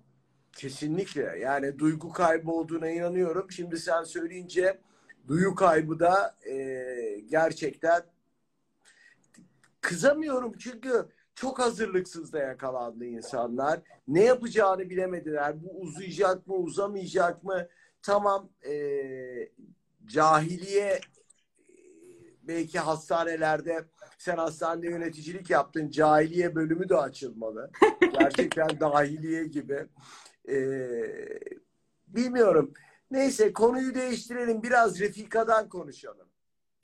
[0.52, 1.38] Kesinlikle.
[1.38, 3.50] Yani duygu kaybı olduğuna inanıyorum.
[3.50, 4.80] Şimdi sen söyleyince
[5.28, 6.84] duyu kaybı da e,
[7.30, 8.02] gerçekten
[9.80, 13.80] kızamıyorum çünkü çok hazırlıksız da yakalandı insanlar.
[14.08, 15.62] Ne yapacağını bilemediler.
[15.64, 17.68] Bu uzayacak mı, uzamayacak mı?
[18.02, 18.74] Tamam e,
[20.06, 21.00] cahiliye
[22.42, 23.84] belki hastanelerde
[24.18, 25.90] sen hastanede yöneticilik yaptın.
[25.90, 27.70] Cahiliye bölümü de açılmalı.
[28.18, 29.86] Gerçekten dahiliye gibi.
[30.48, 31.38] Ee,
[32.08, 32.72] bilmiyorum.
[33.10, 34.62] Neyse konuyu değiştirelim.
[34.62, 36.28] Biraz Refika'dan konuşalım.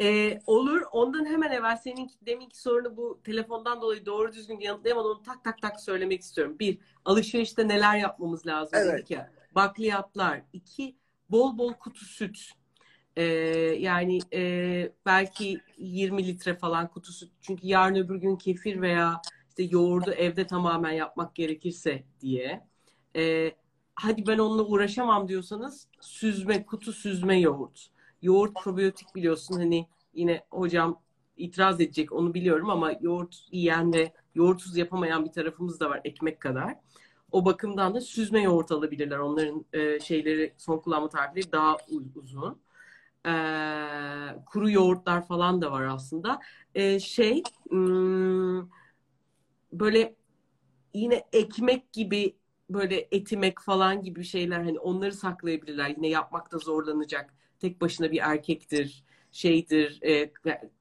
[0.01, 0.83] Ee, olur.
[0.93, 5.11] Ondan hemen evvel senin deminki sorunu bu telefondan dolayı doğru düzgün yanıtlayamadım.
[5.11, 6.59] Onu tak tak tak söylemek istiyorum.
[6.59, 8.93] Bir, alışverişte neler yapmamız lazım Evet.
[8.93, 9.31] dedik ya.
[9.55, 10.43] Bakliyatlar.
[10.53, 10.97] İki,
[11.31, 12.39] bol bol kutu süt.
[13.19, 13.25] Ee,
[13.79, 17.31] yani e, belki 20 litre falan kutu süt.
[17.41, 22.67] Çünkü yarın öbür gün kefir veya işte yoğurdu evde tamamen yapmak gerekirse diye.
[23.17, 23.53] Ee,
[23.95, 27.87] hadi ben onunla uğraşamam diyorsanız süzme, kutu süzme yoğurt.
[28.23, 31.01] Yoğurt probiyotik biliyorsun hani yine hocam
[31.37, 36.41] itiraz edecek onu biliyorum ama yoğurt yiyen ve yoğurtsuz yapamayan bir tarafımız da var ekmek
[36.41, 36.77] kadar.
[37.33, 39.19] O bakımdan da süzme yoğurt alabilirler.
[39.19, 41.77] Onların e, şeyleri son kullanma tarihleri daha
[42.15, 42.68] uzun.
[43.27, 43.33] E,
[44.47, 46.41] kuru yoğurtlar falan da var aslında.
[46.75, 47.43] E, şey
[49.73, 50.15] böyle
[50.95, 52.37] yine ekmek gibi
[52.71, 55.89] böyle etimek falan gibi şeyler hani onları saklayabilirler.
[55.89, 57.35] Yine yapmakta zorlanacak.
[57.61, 60.33] Tek başına bir erkektir, şeydir, e,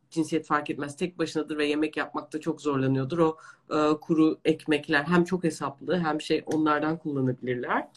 [0.10, 0.96] cinsiyet fark etmez.
[0.96, 3.18] Tek başınadır ve yemek yapmakta çok zorlanıyordur.
[3.20, 3.38] O
[3.70, 7.88] e, kuru ekmekler hem çok hesaplı hem şey onlardan kullanabilirler.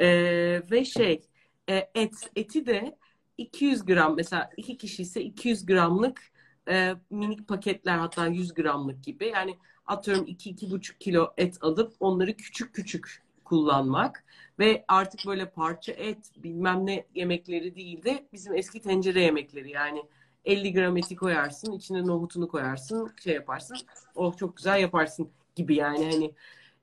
[0.00, 0.06] E,
[0.70, 1.22] ve şey
[1.68, 2.96] e, et eti de
[3.40, 6.22] 200 gram mesela iki kişi ise 200 gramlık
[6.68, 9.26] e, minik paketler hatta 100 gramlık gibi.
[9.26, 14.24] Yani atıyorum 2-2,5 kilo et alıp onları küçük küçük kullanmak
[14.58, 19.70] ve artık böyle parça et bilmem ne yemekleri değil de bizim eski tencere yemekleri.
[19.70, 20.02] Yani
[20.44, 23.76] 50 gram eti koyarsın içine nohutunu koyarsın şey yaparsın
[24.14, 26.10] oh çok güzel yaparsın gibi yani.
[26.12, 26.34] Hani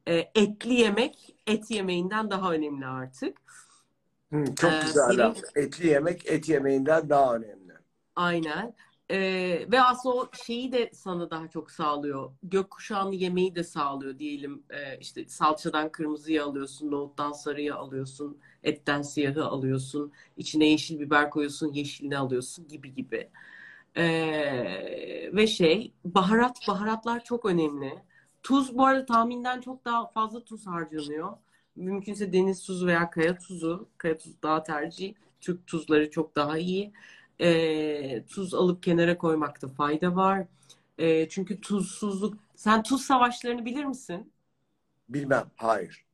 [0.08, 3.67] e, etli yemek et yemeğinden daha önemli artık.
[4.34, 5.38] Hı, çok Ee, güzel laf.
[5.56, 7.74] Etli yemek et yemeğinden daha önemli.
[8.16, 8.76] Aynen.
[9.12, 12.32] Ee, ve aslında o şeyi de sana daha çok sağlıyor.
[12.44, 14.64] Gökkuşağını yemeği de sağlıyor diyelim.
[14.70, 21.74] Ee, işte salçadan kırmızıyı alıyorsun, nohuttan sarıyı alıyorsun, etten siyahı alıyorsun, içine yeşil biber koyuyorsun,
[21.74, 23.30] yeşilini alıyorsun gibi gibi.
[23.98, 27.94] Ee, ve şey baharat, baharatlar çok önemli.
[28.44, 31.38] Tuz bu arada tahminden çok daha fazla tuz harcanıyor.
[31.78, 35.14] Mümkünse deniz tuzu veya kaya tuzu, kaya tuzu daha tercih.
[35.42, 36.94] Türk tuzları çok daha iyi.
[37.40, 40.46] E, tuz alıp kenara koymakta fayda var.
[40.98, 42.38] E, çünkü tuzsuzluk...
[42.56, 44.32] Sen tuz savaşlarını bilir misin?
[45.10, 45.46] Bilmem.
[45.56, 46.06] Hayır.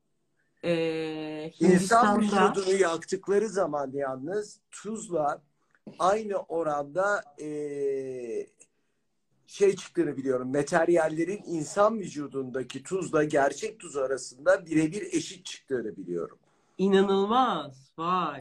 [0.63, 5.41] E, İnsan vücudunu yaktıkları zaman yalnız tuzla
[5.99, 8.47] aynı oranda eee,
[9.54, 10.52] şey çıktığını biliyorum.
[10.52, 16.38] Materyallerin insan vücudundaki tuzla gerçek tuz arasında birebir eşit çıktığını biliyorum.
[16.78, 17.92] İnanılmaz.
[17.98, 18.39] Vay.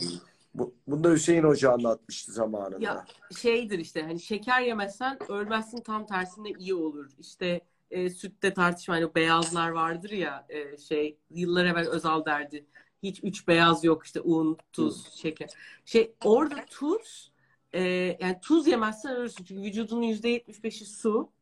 [0.54, 2.84] Bu, bunu da Hüseyin Hoca anlatmıştı zamanında.
[2.84, 3.04] Ya
[3.36, 7.10] şeydir işte hani şeker yemezsen ölmezsin tam tersine iyi olur.
[7.18, 12.66] İşte e, sütte tartışma hani beyazlar vardır ya e, şey yıllar evvel Özal derdi.
[13.02, 15.50] Hiç üç beyaz yok işte un, tuz, şeker.
[15.84, 17.31] Şey orada tuz
[17.72, 17.82] e,
[18.20, 19.44] yani tuz yemezsen ölürsün.
[19.44, 21.32] Çünkü vücudunun yüzde yetmiş beşi su.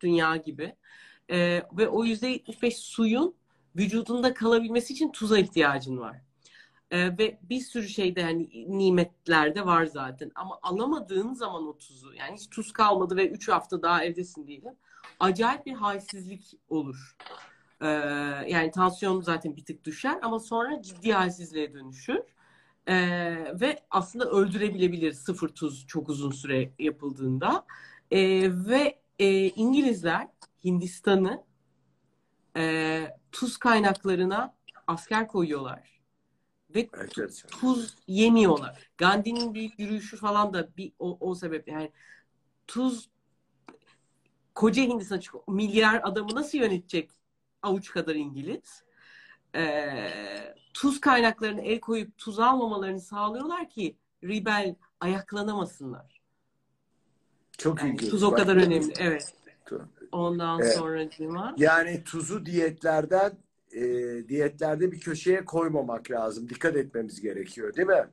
[0.00, 0.76] Dünya gibi.
[1.30, 3.34] E, ve o yüzde yetmiş beş suyun
[3.76, 6.20] vücudunda kalabilmesi için tuza ihtiyacın var.
[6.90, 10.30] Ee, ve bir sürü şeyde hani nimetlerde var zaten.
[10.34, 14.74] Ama alamadığın zaman o tuzu yani hiç tuz kalmadı ve 3 hafta daha evdesin diyelim.
[15.20, 17.16] Acayip bir halsizlik olur.
[17.80, 17.86] Ee,
[18.48, 22.20] yani tansiyon zaten bir tık düşer ama sonra ciddi halsizliğe dönüşür.
[22.88, 27.66] Ee, ve aslında öldürebilebilir sıfır tuz çok uzun süre yapıldığında.
[28.10, 30.28] Ee, ve e, İngilizler
[30.64, 31.44] Hindistan'ı
[32.56, 34.54] e, tuz kaynaklarına
[34.86, 36.00] asker koyuyorlar
[36.74, 36.88] ve
[37.50, 38.90] tuz yemiyorlar.
[38.98, 41.92] Gandhi'nin büyük yürüyüşü falan da bir o, o sebeple yani
[42.66, 43.10] tuz
[44.54, 47.10] koca Hindistan milyar adamı nasıl yönetecek
[47.62, 48.84] avuç kadar İngiliz?
[49.54, 56.20] Ee, tuz kaynaklarına el koyup tuz almamalarını sağlıyorlar ki rebel ayaklanamasınlar.
[57.58, 58.10] Çok Yani ilginç.
[58.10, 58.92] tuz o Bak- kadar önemli.
[58.98, 59.34] Evet.
[60.12, 60.74] Ondan Evet.
[60.74, 61.54] sonra cima.
[61.58, 63.32] Yani tuzu diyetlerden
[63.72, 63.82] e,
[64.28, 66.48] diyetlerde bir köşeye koymamak lazım.
[66.48, 68.04] Dikkat etmemiz gerekiyor değil mi?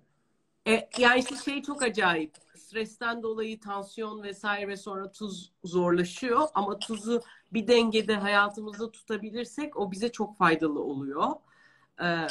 [0.68, 2.36] E, yani işte şey çok acayip.
[2.56, 6.48] Stresten dolayı tansiyon vesaire ve sonra tuz zorlaşıyor.
[6.54, 7.22] Ama tuzu
[7.54, 11.28] bir dengede hayatımızda tutabilirsek o bize çok faydalı oluyor.
[12.02, 12.28] Ee,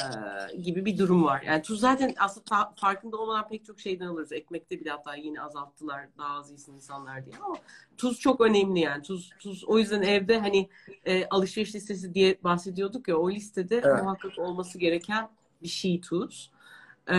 [0.57, 1.41] gibi bir durum var.
[1.41, 4.31] Yani tuz zaten aslında farkında olmadan pek çok şeyden alırız.
[4.31, 7.55] Ekmekte bile hatta yine azalttılar daha az yesin insanlar diye ama
[7.97, 9.03] tuz çok önemli yani.
[9.03, 10.69] Tuz tuz o yüzden evde hani
[11.05, 14.03] e, alışveriş listesi diye bahsediyorduk ya o listede Evet.
[14.03, 15.29] muhakkak olması gereken
[15.63, 16.51] bir şey tuz.
[17.07, 17.15] Ee,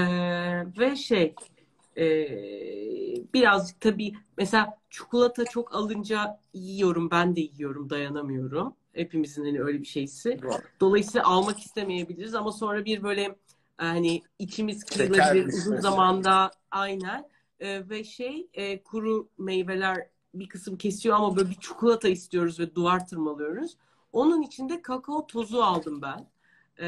[0.78, 1.34] ve şey
[1.96, 2.04] e,
[3.34, 8.74] birazcık tabii mesela çikolata çok alınca yiyorum ben de yiyorum dayanamıyorum.
[8.92, 10.38] Hepimizin hani öyle bir şeysi.
[10.80, 13.36] Dolayısıyla almak istemeyebiliriz ama sonra bir böyle e,
[13.76, 15.82] hani içimiz kırılabilir uzun düşmesi.
[15.82, 22.08] zamanda aynen E, ve şey e, kuru meyveler bir kısım kesiyor ama böyle bir çikolata
[22.08, 23.76] istiyoruz ve duvar tırmalıyoruz.
[24.12, 26.26] Onun içinde kakao tozu aldım ben.
[26.76, 26.86] E,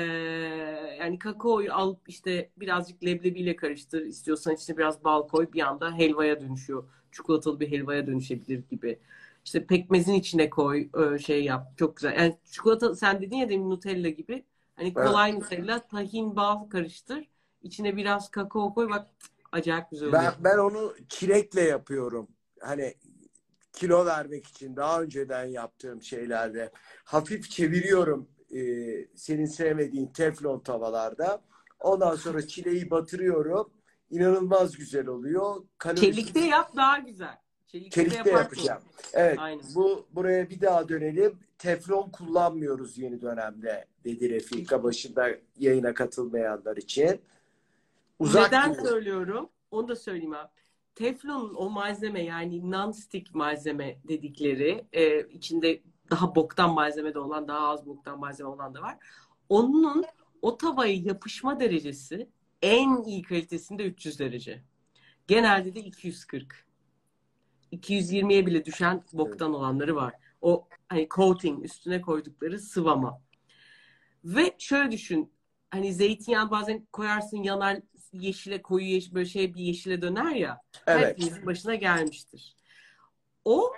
[1.01, 4.07] yani kakaoyu alıp işte birazcık leblebiyle karıştır.
[4.07, 6.85] istiyorsan içine biraz bal koy bir anda helvaya dönüşüyor.
[7.13, 8.99] Çikolatalı bir helvaya dönüşebilir gibi.
[9.45, 11.79] İşte pekmezin içine koy, şey yap.
[11.79, 12.17] Çok güzel.
[12.19, 14.45] Yani çikolata sen dedin ya demin Nutella gibi.
[14.77, 17.29] Hani kolay Nutella, tahin, bal karıştır.
[17.63, 18.89] İçine biraz kakao koy.
[18.89, 19.07] Bak
[19.53, 20.23] acayip güzel oluyor.
[20.23, 22.29] Ben, ben onu çilekle yapıyorum.
[22.61, 22.95] Hani
[23.73, 26.71] kilo vermek için daha önceden yaptığım şeylerde
[27.05, 28.61] hafif çeviriyorum e,
[29.15, 31.43] senin sevmediğin teflon tavalarda.
[31.81, 33.71] Ondan sonra çileği batırıyorum.
[34.11, 35.65] İnanılmaz güzel oluyor.
[35.79, 37.39] Kalorisi- Çelikte yap daha güzel.
[37.67, 38.83] Çelikte, Çelikte yapacağım.
[39.13, 39.39] Evet.
[39.39, 39.65] Aynen.
[39.75, 41.39] Bu buraya bir daha dönelim.
[41.59, 47.21] Teflon kullanmıyoruz yeni dönemde dedi Refika başında yayına katılmayanlar için.
[48.19, 48.85] Uzak Neden durun.
[48.89, 49.49] söylüyorum?
[49.71, 50.49] Onu da söyleyeyim abi.
[50.95, 57.69] Teflonun o malzeme yani non-stick malzeme dedikleri e, içinde daha boktan malzeme de olan daha
[57.69, 58.99] az boktan malzeme olan da var.
[59.49, 60.05] Onun
[60.43, 62.29] o tavaya yapışma derecesi
[62.63, 64.63] en iyi kalitesinde 300 derece.
[65.27, 66.65] Genelde de 240.
[67.73, 70.15] 220'ye bile düşen boktan olanları var.
[70.41, 73.21] O hani coating üstüne koydukları sıvama.
[74.25, 75.33] Ve şöyle düşün.
[75.71, 77.81] Hani zeytinyağı bazen koyarsın yanar
[78.13, 80.61] yeşile koyu yeşil böyle şey bir yeşile döner ya.
[80.87, 81.09] Evet.
[81.09, 82.57] Hepimizin başına gelmiştir.
[83.45, 83.73] O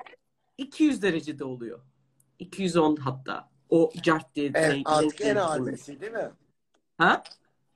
[0.58, 1.80] 200 derecede oluyor.
[2.38, 3.48] 210 hatta.
[3.70, 4.50] O cart diye.
[4.54, 6.30] Evet, şey- artık en adisi değil mi?
[6.98, 7.22] Ha?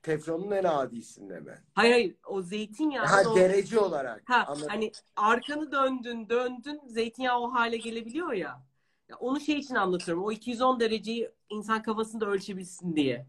[0.03, 1.59] Teflonun en adisinde mi?
[1.75, 2.15] Hayır hayır.
[2.27, 3.07] O zeytinyağı.
[3.07, 4.23] Ha o- derece olarak.
[4.25, 4.69] Ha, Anladım.
[4.71, 8.63] hani arkanı döndün, döndün, zeytinyağı o hale gelebiliyor ya.
[9.09, 10.25] Ya onu şey için anlatıyorum.
[10.25, 13.27] O 210 dereceyi insan kafasında ölçebilsin diye.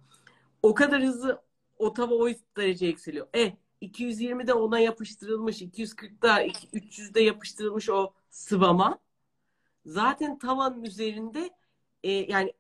[0.64, 1.42] O kadar hızlı
[1.78, 3.28] o tava o derece yükseliyor.
[3.36, 9.00] E 220'de ona yapıştırılmış, 240'da, 300'de yapıştırılmış o sıvama.
[9.86, 11.50] Zaten tavanın üzerinde
[12.04, 12.54] e, yani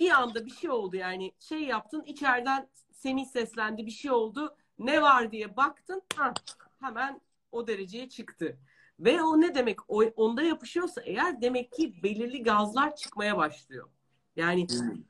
[0.00, 5.02] bir anda bir şey oldu yani şey yaptın içeriden Semih seslendi bir şey oldu Ne
[5.02, 6.34] var diye baktın, ha,
[6.80, 7.20] hemen
[7.52, 8.58] o dereceye çıktı.
[9.00, 9.90] Ve o ne demek?
[9.90, 13.88] O, onda yapışıyorsa eğer demek ki belirli gazlar çıkmaya başlıyor.
[14.36, 14.66] Yani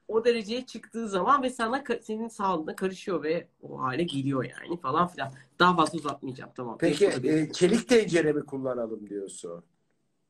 [0.09, 5.09] o dereceye çıktığı zaman ve sana senin sağlığına karışıyor ve o hale geliyor yani falan
[5.09, 5.33] filan.
[5.59, 6.79] Daha fazla uzatmayacağım tamam.
[6.81, 9.65] Peki e, çelik tencere mi kullanalım diyorsun?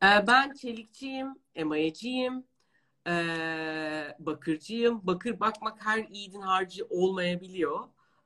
[0.02, 2.44] Ee, ben çelikçiyim, emayeciyim,
[3.08, 5.00] ee, bakırcıyım.
[5.02, 7.80] Bakır bakmak her yiğidin harcı olmayabiliyor.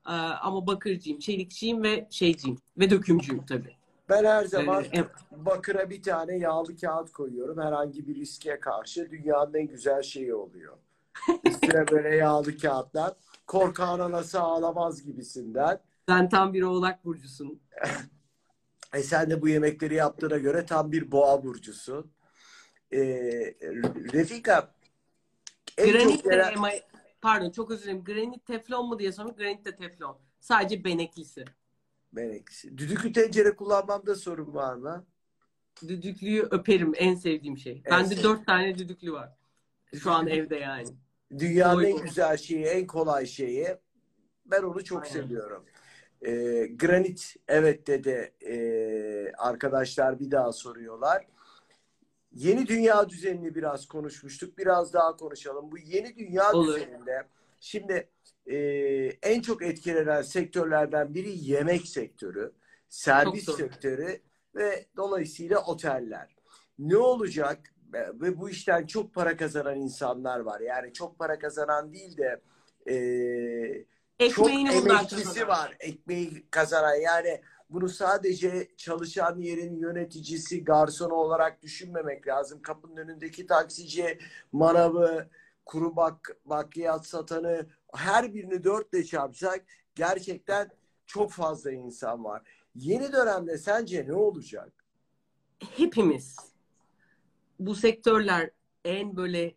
[0.07, 3.77] Ee, ama bakırcıyım, çelikçiyim ve şeyciyim ve dökümcüyüm tabii.
[4.09, 4.85] Ben her zaman
[5.31, 7.61] bakıra bir tane yağlı kağıt koyuyorum.
[7.61, 10.77] Herhangi bir riske karşı dünyanın en güzel şeyi oluyor.
[11.45, 13.13] Üstüne böyle yağlı kağıtlar.
[13.47, 15.81] Korkan anası ağlamaz gibisinden.
[16.09, 17.61] Sen tam bir oğlak burcusun.
[18.95, 22.13] e sen de bu yemekleri yaptığına göre tam bir boğa burcusun.
[22.93, 22.99] E,
[24.13, 24.75] Refika
[25.77, 26.83] Granit de yere...
[27.21, 28.05] pardon çok özür dilerim.
[28.05, 29.37] Granit teflon mu diye sormuş.
[29.37, 30.19] Granit de teflon.
[30.41, 31.45] Sadece beneklisi.
[32.13, 32.79] Beneklisi.
[32.79, 35.07] Düdüklü tencere kullanmamda sorun var mı?
[35.89, 36.93] Düdüklüyü öperim.
[36.97, 37.83] En sevdiğim şey.
[37.85, 39.37] En Bende dört tane düdüklü var.
[39.99, 40.89] Şu an evde yani.
[41.39, 41.91] Dünyanın Oy.
[41.91, 43.69] en güzel şeyi, en kolay şeyi.
[44.47, 45.13] Ben onu çok Aynen.
[45.13, 45.65] seviyorum.
[46.27, 51.27] E, granit evet dedi e, arkadaşlar bir daha soruyorlar.
[52.33, 54.59] Yeni dünya düzenini biraz konuşmuştuk.
[54.59, 55.73] Biraz daha konuşalım.
[55.73, 56.75] Bu yeni dünya Olur.
[56.75, 57.29] düzeninde
[57.61, 58.09] şimdi
[58.47, 58.57] e,
[59.23, 62.53] en çok etkilenen sektörlerden biri yemek sektörü,
[62.89, 64.21] servis sektörü
[64.55, 66.37] ve dolayısıyla oteller.
[66.79, 67.75] Ne olacak?
[67.95, 70.61] Ve bu işten çok para kazanan insanlar var.
[70.61, 72.41] Yani çok para kazanan değil de
[72.91, 73.85] e,
[74.19, 75.77] Ekmeğini çok emekçisi var.
[75.81, 76.95] Ekmeği kazanan.
[76.95, 82.63] Yani bunu sadece çalışan yerin yöneticisi, garsonu olarak düşünmemek lazım.
[82.63, 84.19] Kapının önündeki taksici,
[84.53, 85.29] manavı,
[85.65, 90.71] kuru bak, bakliyat satanı her birini dörtle çarpsak gerçekten
[91.07, 92.43] çok fazla insan var.
[92.75, 94.73] Yeni dönemde sence ne olacak?
[95.77, 96.37] Hepimiz
[97.59, 98.51] bu sektörler
[98.85, 99.55] en böyle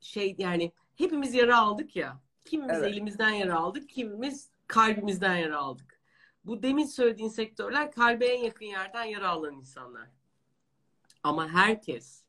[0.00, 2.20] şey yani hepimiz yara aldık ya.
[2.48, 2.92] Kimimiz evet.
[2.92, 6.00] elimizden yara aldık, kimimiz kalbimizden yara aldık.
[6.44, 10.08] Bu demin söylediğin sektörler kalbe en yakın yerden yara alan insanlar.
[11.22, 12.22] Ama herkes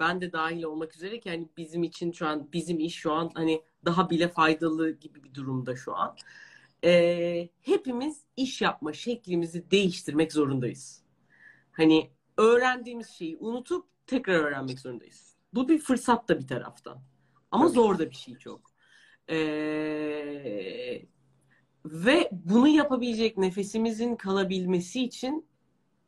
[0.00, 3.30] ben de dahil olmak üzere ki hani bizim için şu an bizim iş şu an
[3.34, 6.16] hani daha bile faydalı gibi bir durumda şu an.
[6.84, 11.02] Ee, hepimiz iş yapma şeklimizi değiştirmek zorundayız.
[11.72, 15.36] Hani öğrendiğimiz şeyi unutup tekrar öğrenmek zorundayız.
[15.54, 17.02] Bu bir fırsat da bir taraftan.
[17.50, 18.67] Ama zor da bir şey çok.
[19.30, 21.02] Ee,
[21.84, 25.46] ve bunu yapabilecek nefesimizin kalabilmesi için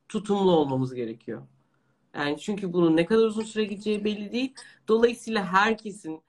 [0.08, 1.42] tutumlu olmamız gerekiyor.
[2.14, 4.54] Yani çünkü bunun ne kadar uzun süre gideceği belli değil.
[4.88, 6.22] Dolayısıyla herkesin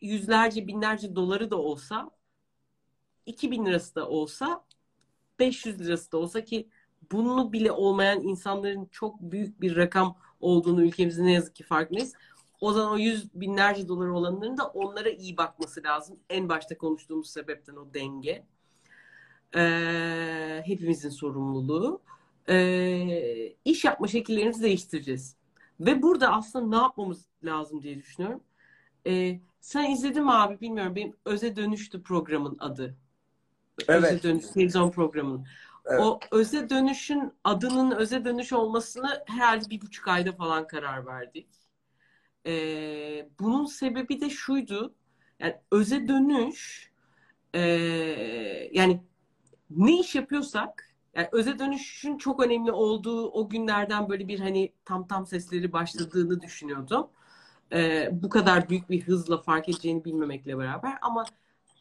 [0.00, 2.10] yüzlerce binlerce doları da olsa
[3.26, 4.64] 2000 lirası da olsa
[5.38, 6.68] 500 lirası da olsa ki
[7.12, 12.14] bunu bile olmayan insanların çok büyük bir rakam olduğunu ülkemizde ne yazık ki farkındayız.
[12.60, 16.18] O zaman o yüz binlerce dolar olanların da onlara iyi bakması lazım.
[16.30, 18.46] En başta konuştuğumuz sebepten o denge.
[19.56, 22.00] Ee, hepimizin sorumluluğu.
[22.48, 25.36] Ee, iş yapma şekillerimizi değiştireceğiz.
[25.80, 28.40] Ve burada aslında ne yapmamız lazım diye düşünüyorum.
[29.06, 30.96] Ee, sen izledin mi abi bilmiyorum.
[30.96, 32.96] Benim Öze Dönüştü programın adı.
[33.88, 34.12] Evet.
[34.12, 35.46] Öze Dönüş televizyon programının.
[35.86, 36.00] Evet.
[36.00, 41.48] O Öze Dönüş'ün adının Öze Dönüş olmasını herhalde bir buçuk ayda falan karar verdik.
[42.46, 44.94] Ee, bunun sebebi de şuydu.
[45.38, 46.90] Yani öze dönüş
[47.54, 47.60] e,
[48.72, 49.02] yani
[49.70, 55.06] ne iş yapıyorsak yani öze dönüşün çok önemli olduğu o günlerden böyle bir hani tam
[55.06, 57.06] tam sesleri başladığını düşünüyordum.
[57.72, 61.24] Ee, bu kadar büyük bir hızla fark edeceğini bilmemekle beraber ama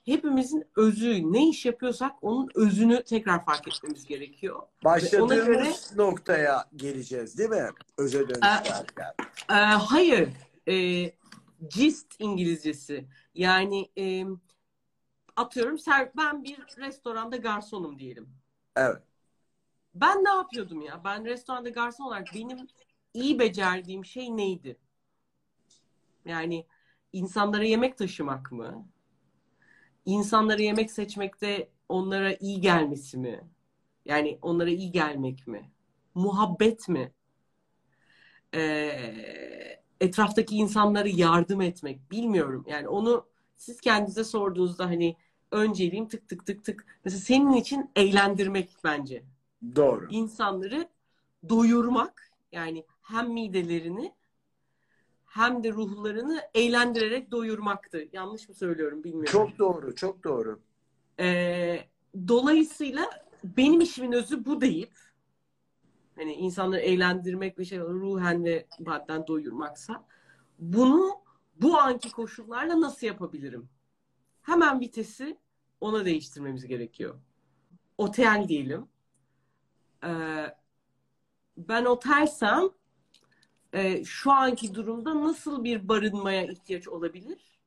[0.05, 4.61] hepimizin özü ne iş yapıyorsak onun özünü tekrar fark etmemiz gerekiyor.
[4.84, 7.70] Başladığımız göre, noktaya geleceğiz değil mi?
[7.97, 9.14] Öze dönüş derken.
[9.49, 10.30] E, hayır
[10.68, 11.05] e,
[11.70, 13.07] gist İngilizcesi.
[13.36, 14.26] Yani e,
[15.36, 15.78] atıyorum
[16.18, 18.30] ben bir restoranda garsonum diyelim.
[18.76, 19.03] Evet.
[19.95, 21.03] Ben ne yapıyordum ya?
[21.03, 22.68] Ben restoranda garson olarak benim
[23.14, 24.78] iyi becerdiğim şey neydi?
[26.26, 26.66] Yani
[27.14, 28.88] insanlara yemek taşımak mı?
[30.05, 33.41] İnsanlara yemek seçmekte onlara iyi gelmesi mi?
[34.05, 35.72] Yani onlara iyi gelmek mi?
[36.16, 37.11] Muhabbet mi?
[38.53, 42.66] Ee, etraftaki insanlara yardım etmek bilmiyorum.
[42.68, 43.26] Yani onu
[43.56, 45.16] siz kendinize sorduğunuzda hani
[45.51, 46.86] önceliğim tık tık tık tık.
[47.06, 49.24] Mesela senin için eğlendirmek bence.
[49.76, 50.08] Doğru.
[50.10, 50.88] İnsanları
[51.49, 54.14] doyurmak yani hem midelerini
[55.26, 58.08] hem de ruhlarını eğlendirerek doyurmaktı.
[58.14, 59.32] Yanlış mı söylüyorum bilmiyorum.
[59.32, 60.60] Çok doğru, çok doğru.
[61.20, 61.80] Ee,
[62.28, 63.10] dolayısıyla
[63.43, 65.03] benim işimin özü bu deyip
[66.16, 70.05] hani insanları eğlendirmek ve şey ruhen ve madden doyurmaksa
[70.59, 71.11] bunu
[71.61, 73.70] bu anki koşullarla nasıl yapabilirim?
[74.41, 75.38] Hemen vitesi
[75.82, 77.20] ona değiştirmemiz gerekiyor.
[77.97, 78.88] Otel diyelim.
[80.03, 80.45] Ee,
[81.57, 82.70] ben otelsem
[83.74, 87.59] e, şu anki durumda nasıl bir barınmaya ihtiyaç olabilir?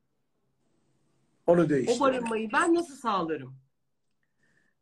[1.47, 1.97] Onu değiştir.
[1.97, 3.57] O barınmayı ben nasıl sağlarım?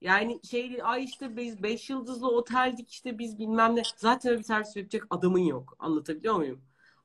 [0.04, 3.82] Yani şey ay işte biz 5 yıldızlı oteldik işte biz bilmem ne.
[3.96, 5.76] Zaten öyle bir servis yapacak adamın yok.
[5.78, 6.60] Anlatabiliyor muyum?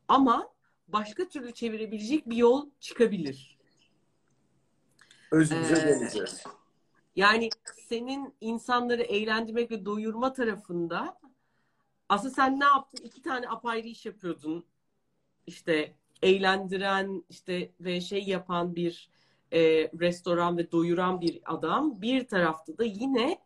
[0.07, 0.53] Ama
[0.87, 3.57] başka türlü çevirebilecek bir yol çıkabilir.
[5.31, 6.43] Özümüze Ee, döneceğiz.
[7.15, 7.49] Yani
[7.89, 11.19] senin insanları eğlendirmek ve doyurma tarafında
[12.09, 13.03] aslında sen ne yaptın?
[13.03, 14.65] İki tane apayrı iş yapıyordun.
[15.47, 19.09] İşte eğlendiren işte ve şey yapan bir
[19.53, 19.59] e,
[19.99, 22.01] restoran ve doyuran bir adam.
[22.01, 23.39] Bir tarafta da yine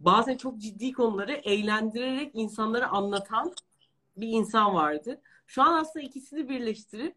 [0.00, 3.52] bazen çok ciddi konuları eğlendirerek insanlara anlatan
[4.16, 5.20] bir insan vardı.
[5.46, 7.14] Şu an aslında ikisini birleştirip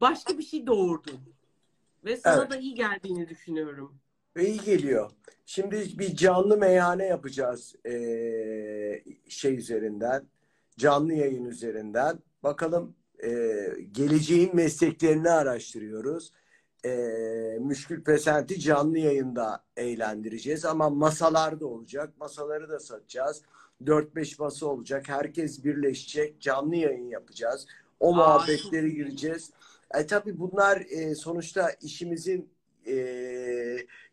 [0.00, 1.20] başka bir şey doğurdun.
[2.04, 2.50] Ve sana Evet.
[2.50, 3.94] da iyi geldiğini düşünüyorum.
[4.38, 5.10] İyi geliyor.
[5.46, 10.24] Şimdi bir canlı meyhane yapacağız eee, şey üzerinden.
[10.78, 12.18] Canlı yayın üzerinden.
[12.42, 16.32] Bakalım eee, geleceğin mesleklerini araştırıyoruz.
[16.84, 22.12] Eee Müşkül Pesent'i canlı yayında eğlendireceğiz ama masalar da olacak.
[22.20, 23.42] Masaları da satacağız.
[23.84, 25.08] 4-5 masa olacak.
[25.08, 26.40] Herkes birleşecek.
[26.40, 27.66] Canlı yayın yapacağız.
[28.00, 28.94] O Aa, iyi.
[28.94, 29.50] gireceğiz.
[29.94, 32.50] E tabii bunlar e, sonuçta işimizin
[32.86, 32.94] e,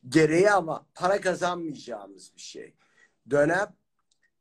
[0.10, 2.74] gereği ama para kazanmayacağımız bir şey.
[3.30, 3.68] Dönem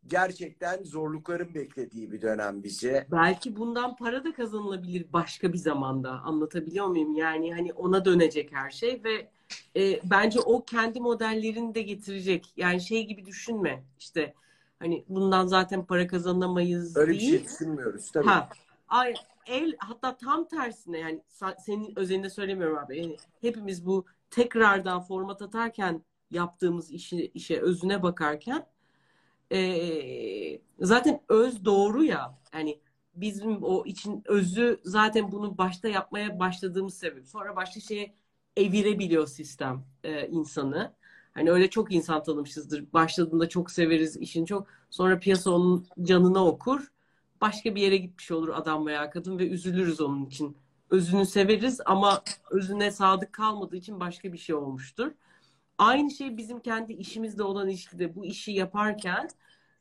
[0.06, 3.06] gerçekten zorlukların beklediği bir dönem bizi.
[3.12, 6.10] Belki bundan para da kazanılabilir başka bir zamanda.
[6.10, 7.14] Anlatabiliyor muyum?
[7.14, 9.30] Yani hani ona dönecek her şey ve
[9.76, 12.52] e, bence o kendi modellerini de getirecek.
[12.56, 13.84] Yani şey gibi düşünme.
[13.98, 14.34] İşte
[14.78, 17.30] hani bundan zaten para kazanamayız Öyle bir değil.
[17.30, 18.26] şey düşünmüyoruz tabii.
[18.26, 18.48] Ha.
[18.88, 19.14] Ay,
[19.46, 21.22] el hatta tam tersine yani
[21.58, 22.98] senin özelinde söylemiyorum abi.
[22.98, 28.66] Yani hepimiz bu tekrardan format atarken yaptığımız işi işe özüne bakarken
[29.52, 32.38] e, zaten öz doğru ya.
[32.54, 32.80] Yani
[33.14, 37.28] bizim o için özü zaten bunu başta yapmaya başladığımız sebep.
[37.28, 38.14] Sonra başka şeye
[38.56, 40.94] evirebiliyor sistem e, insanı.
[41.34, 42.92] Hani öyle çok insan tanımışızdır.
[42.92, 44.66] Başladığında çok severiz işin çok.
[44.90, 46.92] Sonra piyasa onun canına okur.
[47.40, 50.56] Başka bir yere gitmiş olur adam veya kadın ve üzülürüz onun için.
[50.90, 55.12] Özünü severiz ama özüne sadık kalmadığı için başka bir şey olmuştur.
[55.80, 59.28] Aynı şey bizim kendi işimizle olan ilişkide bu işi yaparken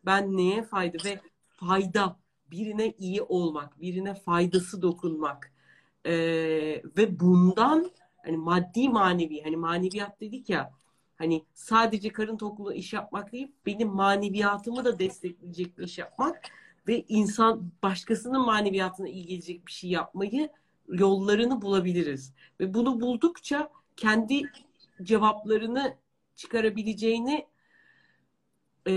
[0.05, 2.19] ben neye fayda ve fayda
[2.51, 5.51] birine iyi olmak, birine faydası dokunmak
[6.05, 6.11] Ee,
[6.97, 7.91] ve bundan
[8.25, 10.73] hani maddi manevi hani maneviyat dedik ya
[11.17, 16.41] hani sadece karın tokluğu iş yapmak değil benim maneviyatımı da destekleyecek bir iş yapmak
[16.87, 20.49] ve insan başkasının maneviyatına iyi gelecek bir şey yapmayı
[20.87, 22.33] yollarını bulabiliriz.
[22.59, 24.43] Ve bunu buldukça kendi
[25.03, 25.97] cevaplarını
[26.35, 27.47] çıkarabileceğini
[28.87, 28.93] e,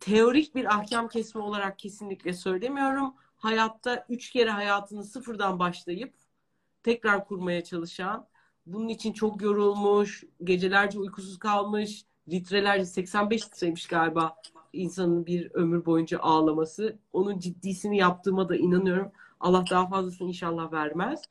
[0.00, 3.14] teorik bir ahkam kesme olarak kesinlikle söylemiyorum.
[3.36, 6.14] Hayatta üç kere hayatını sıfırdan başlayıp
[6.82, 8.26] tekrar kurmaya çalışan,
[8.66, 14.36] bunun için çok yorulmuş, gecelerce uykusuz kalmış, litrelerce 85 litreymiş galiba
[14.72, 16.98] insanın bir ömür boyunca ağlaması.
[17.12, 19.12] Onun ciddisini yaptığıma da inanıyorum.
[19.40, 21.22] Allah daha fazlasını inşallah vermez.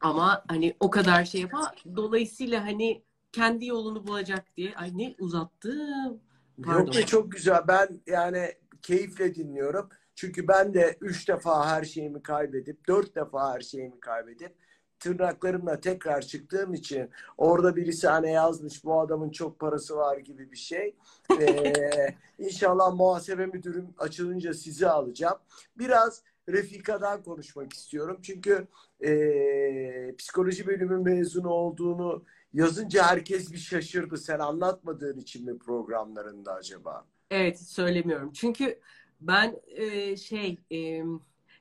[0.00, 1.84] Ama hani o kadar şey yapar.
[1.96, 4.74] Dolayısıyla hani kendi yolunu bulacak diye.
[4.76, 6.20] Ay ne uzattım.
[6.64, 6.80] Pardon.
[6.80, 7.62] Yok ki çok güzel.
[7.68, 9.88] Ben yani keyifle dinliyorum.
[10.14, 14.54] Çünkü ben de üç defa her şeyimi kaybedip, dört defa her şeyimi kaybedip
[15.00, 20.56] tırnaklarımla tekrar çıktığım için orada birisi hani yazmış bu adamın çok parası var gibi bir
[20.56, 20.96] şey.
[21.40, 25.38] Ee, inşallah muhasebe müdürüm açılınca sizi alacağım.
[25.78, 28.18] Biraz Refika'dan konuşmak istiyorum.
[28.22, 28.66] Çünkü
[29.04, 32.24] e, psikoloji bölümü mezunu olduğunu
[32.54, 34.16] yazınca herkes bir şaşırdı.
[34.16, 37.04] Sen anlatmadığın için mi programlarında acaba?
[37.30, 38.32] Evet söylemiyorum.
[38.32, 38.80] Çünkü
[39.20, 41.02] ben e, şey e,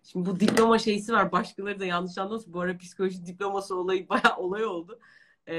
[0.04, 1.32] şimdi bu diploma şeysi var.
[1.32, 2.54] Başkaları da yanlış anlasın.
[2.54, 5.00] Bu ara psikoloji diploması olayı bayağı olay oldu.
[5.48, 5.56] E,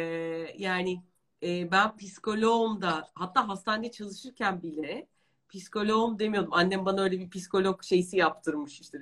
[0.59, 1.03] yani
[1.43, 5.07] e, ben psikoloğum da hatta hastanede çalışırken bile
[5.49, 6.53] psikoloğum demiyordum.
[6.53, 8.99] Annem bana öyle bir psikolog şeysi yaptırmış işte.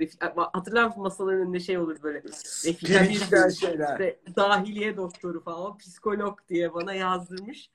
[0.53, 2.22] Hatırlar mısın masaların önünde şey olur böyle.
[2.64, 3.92] Refika bir şeyler.
[3.92, 7.70] işte dahiliye doktoru falan psikolog diye bana yazdırmış.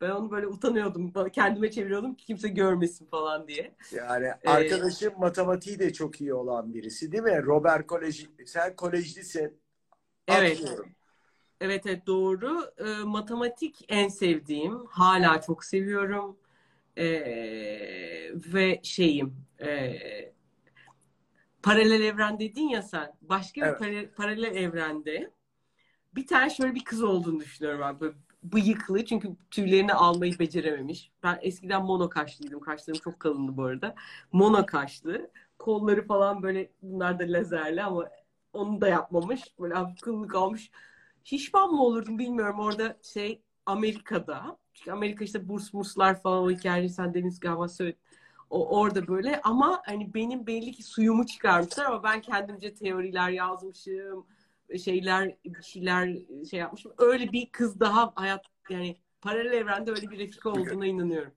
[0.00, 1.12] Ben onu böyle utanıyordum.
[1.32, 3.74] Kendime çeviriyordum ki kimse görmesin falan diye.
[3.92, 7.42] Yani Ee, arkadaşım matematiği de çok iyi olan birisi değil mi?
[7.42, 8.28] Robert Koleji.
[8.46, 9.60] Sen kolejlisin.
[10.28, 10.62] Evet.
[11.60, 12.70] Evet evet doğru.
[12.78, 14.86] Ee, matematik en sevdiğim.
[14.86, 16.36] Hala çok seviyorum.
[16.98, 19.96] Ee, ve şeyim e,
[21.62, 23.12] paralel evren dedin ya sen.
[23.22, 23.80] Başka bir Evet.
[23.80, 25.30] pare- paralel evrende
[26.14, 28.00] bir tane şöyle bir kız olduğunu düşünüyorum ben.
[28.00, 31.10] Böyle bıyıklı çünkü tüylerini almayı becerememiş.
[31.22, 32.60] Ben eskiden mono kaşlıydım.
[32.60, 33.94] Kaşlarım çok kalındı bu arada.
[34.32, 35.30] Mono kaşlı.
[35.58, 38.10] Kolları falan böyle bunlar da lazerli ama
[38.52, 39.40] onu da yapmamış.
[39.60, 40.70] Böyle hafif kıllı kalmış.
[41.24, 42.60] Şişman mı olurdum bilmiyorum.
[42.60, 44.58] Orada şey Amerika'da.
[44.74, 48.00] Çünkü Amerika işte burs murslar falan o hikayeyi sen Deniz galiba söyledin.
[48.50, 54.26] O orada böyle ama hani benim belli ki suyumu çıkarmışlar ama ben kendimce teoriler yazmışım
[54.84, 56.18] şeyler bir şeyler
[56.50, 56.92] şey yapmışım.
[56.98, 61.32] Öyle bir kız daha hayat yani paralel evrende öyle bir Refika olduğuna inanıyorum.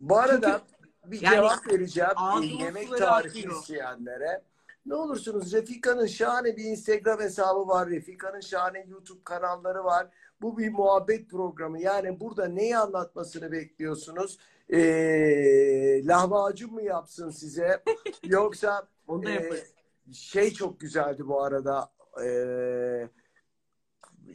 [0.00, 0.60] Bu arada
[1.06, 3.60] bir yani cevap vereceğim ağzımın yemek tarifi akıyor.
[3.60, 4.42] isteyenlere.
[4.86, 7.88] Ne olursunuz Refika'nın şahane bir Instagram hesabı var.
[7.88, 10.06] Refika'nın şahane YouTube kanalları var.
[10.42, 11.80] Bu bir muhabbet programı.
[11.80, 14.38] Yani burada neyi anlatmasını bekliyorsunuz?
[14.72, 17.82] Ee, lahmacun mu yapsın size?
[18.24, 19.72] Yoksa Onu da yaparız.
[20.12, 21.92] şey çok güzeldi bu arada.
[22.24, 23.08] Ee,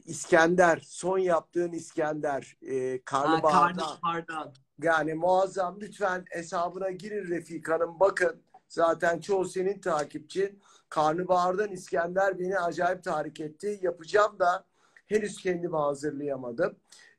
[0.06, 3.82] İskender, son yaptığın İskender, ee, Ha, karnabaharda.
[3.82, 4.54] karnabahardan.
[4.82, 5.80] Yani muazzam.
[5.82, 8.00] Lütfen hesabına girin Refika'nın.
[8.00, 10.60] Bakın zaten çoğu senin takipçin.
[10.90, 13.80] Karnabahardan İskender beni acayip tahrik etti.
[13.82, 14.66] Yapacağım da
[15.08, 16.76] henüz kendimi hazırlayamadım.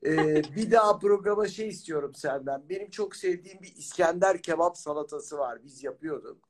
[0.07, 2.69] Ee, bir daha programa şey istiyorum senden.
[2.69, 5.59] Benim çok sevdiğim bir İskender kebap salatası var.
[5.65, 6.49] Biz yapıyorduk.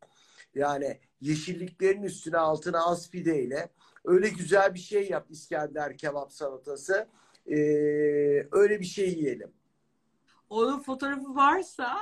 [0.54, 3.68] Yani yeşilliklerin üstüne altına az pideyle
[4.04, 7.08] öyle güzel bir şey yap İskender kebap salatası.
[7.46, 7.56] Ee,
[8.52, 9.52] öyle bir şey yiyelim.
[10.50, 11.98] Onun fotoğrafı varsa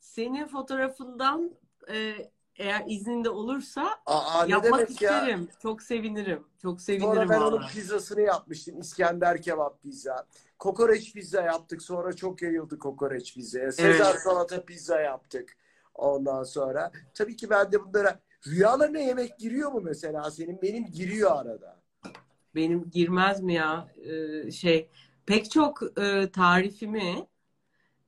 [0.00, 1.56] senin fotoğrafından
[1.90, 2.14] e,
[2.58, 5.18] eğer izninde olursa Aa, yapmak demek ya?
[5.20, 5.48] isterim.
[5.62, 6.46] Çok sevinirim.
[6.62, 8.80] Çok Sonra sevinirim ben onun pizzasını yapmıştım.
[8.80, 10.26] İskender kebap pizza.
[10.58, 11.82] Kokoreç pizza yaptık.
[11.82, 13.72] Sonra çok yayıldı kokoreç pizzaya.
[13.72, 14.22] Sezar Evet.
[14.22, 15.56] salata pizza yaptık.
[15.94, 16.92] Ondan sonra.
[17.14, 20.62] Tabii ki ben de bunlara rüyalarına yemek giriyor mu mesela senin?
[20.62, 21.80] Benim giriyor arada.
[22.54, 24.90] Benim girmez mi ya Ee, şey
[25.26, 27.26] pek çok e, tarifimi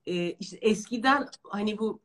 [0.06, 2.00] e, işte eskiden hani bu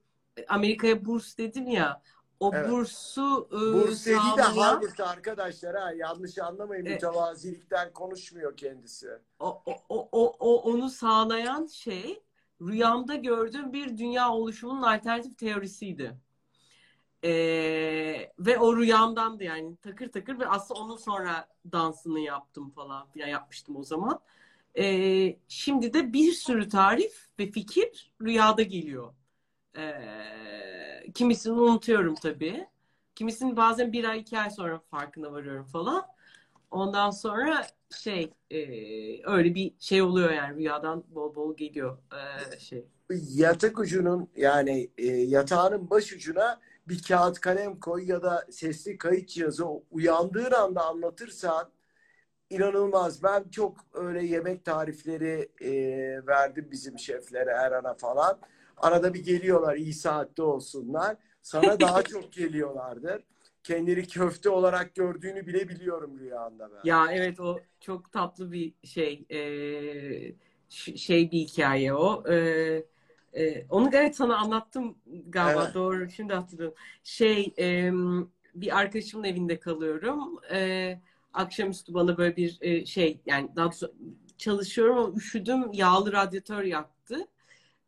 [0.48, 2.02] Amerika'ya burs dedim ya
[2.40, 2.72] o Evet.
[2.72, 5.92] bursu e, Burseli de sağlayan Harvard arkadaşlar ha.
[5.92, 6.86] Yanlış anlamayın.
[6.86, 6.94] Evet.
[7.04, 9.10] Mütevazilikten konuşmuyor kendisi.
[9.40, 12.24] o, o, o, o, o- onu sağlayan şey
[12.62, 16.18] rüyamda gördüğüm bir dünya oluşumunun alternatif teorisiydi.
[17.24, 23.28] Ee, ve o rüyamdandı yani takır takır ve aslında onun sonra dansını yaptım falan filan
[23.28, 24.20] yapmıştım o zaman.
[24.78, 29.14] Ee, şimdi de bir sürü tarif ve fikir rüyada geliyor.
[29.78, 32.68] Ee, kimisini unutuyorum tabii.
[33.16, 36.06] Kimisini bazen bir ay iki ay sonra farkına varıyorum falan.
[36.72, 38.60] Ondan sonra şey e,
[39.32, 41.98] öyle bir şey oluyor yani rüyadan bol bol geliyor
[42.56, 42.86] e, şey.
[43.10, 49.30] yatak ucunun yani e, yatağının baş ucuna bir kağıt kalem koy ya da sesli kayıt
[49.30, 51.70] cihazı uyandığın anda anlatırsan
[52.50, 53.24] inanılmaz.
[53.24, 55.72] Ben çok öyle yemek tarifleri e,
[56.28, 58.40] verdim bizim şeflere Erhan'a falan.
[58.78, 61.18] Arada bir geliyorlar iyi saatte olsunlar.
[61.42, 63.24] Sana daha çok geliyorlardır.
[63.64, 66.84] Kendini köfte olarak gördüğünü bile biliyorum rüyanda ben.
[66.84, 70.36] Ya evet o çok tatlı bir şey e,
[70.70, 72.24] ş- şey bir hikaye o.
[72.32, 72.36] E,
[73.34, 74.98] e, onu evet sana anlattım
[75.30, 75.74] galiba Evet.
[75.74, 76.74] doğru şimdi hatırladım.
[77.04, 77.92] Şey e,
[78.56, 80.40] bir arkadaşımın evinde kalıyorum.
[80.52, 81.00] E,
[81.34, 83.94] akşamüstü bana böyle bir e, şey yani daha doğrusu
[84.38, 87.28] çalışıyorum ama üşüdüm yağlı radyatör yaktı.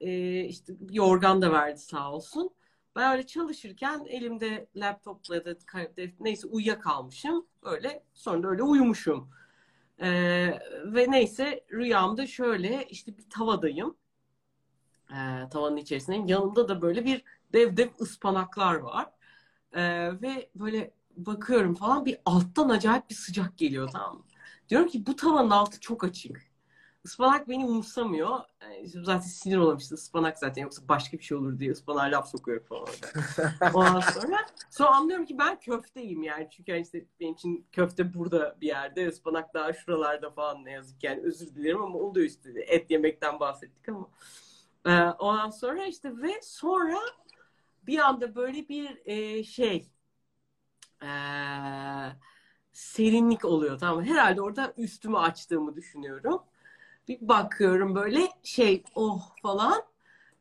[0.02, 2.50] E, işte yorgan da verdi sağ olsun.
[2.95, 5.56] Ben öyle çalışırken elimde laptopla da
[6.20, 7.48] neyse uyuyakalmışım.
[7.64, 9.30] Öyle sonra da öyle uyumuşum.
[10.02, 13.98] Ee, ve neyse rüyamda şöyle işte bir tavadayım.
[15.12, 16.28] Ee, tavanın içerisindeyim.
[16.28, 17.24] Yanımda da böyle bir
[17.54, 19.12] dev dev ıspanaklar var.
[19.74, 24.24] Ee, ve böyle bakıyorum falan bir alttan acayip bir sıcak geliyor tamam mı?
[24.70, 26.47] Diyorum ki bu tavanın altı çok açık.
[27.08, 28.39] Ispanak beni umursamıyor.
[28.62, 29.95] Ee, zaten sinir olmuştu.
[29.95, 32.88] Ispanak zaten yoksa başka bir şey olur diye ıspanağa laf sokuyor falan.
[33.74, 34.38] Ondan sonra
[34.70, 36.47] sonra anlıyorum ki ben köfteyim yani.
[36.51, 39.08] Çünkü yani işte benim için köfte burada bir yerde.
[39.08, 41.22] ıspanak daha şuralarda falan ne yazık yani.
[41.22, 42.49] Özür dilerim ama oluyor işte.
[42.68, 44.10] Et yemekten bahsettik ama.
[44.86, 46.99] Ee, ondan sonra işte ve sonra
[47.84, 49.88] bir anda böyle bir e, şey
[51.03, 51.10] e,
[52.72, 54.03] serinlik oluyor tamam?
[54.03, 56.43] Herhalde orada üstümü açtığımı düşünüyorum.
[57.08, 59.84] Bir bakıyorum böyle şey oh falan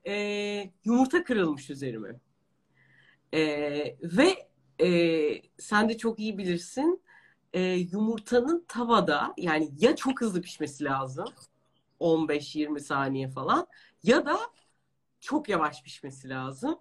[0.06, 0.12] e,
[0.84, 2.20] yumurta kırılmış üzerime.
[3.34, 3.40] E,
[4.02, 4.48] ve
[4.80, 4.88] e,
[5.58, 7.02] sen de çok iyi bilirsin
[7.52, 11.26] e, yumurtanın tavada yani ya çok hızlı pişmesi lazım
[12.00, 13.66] 15-20 saniye falan
[14.02, 14.38] ya da
[15.20, 16.78] çok yavaş pişmesi lazım.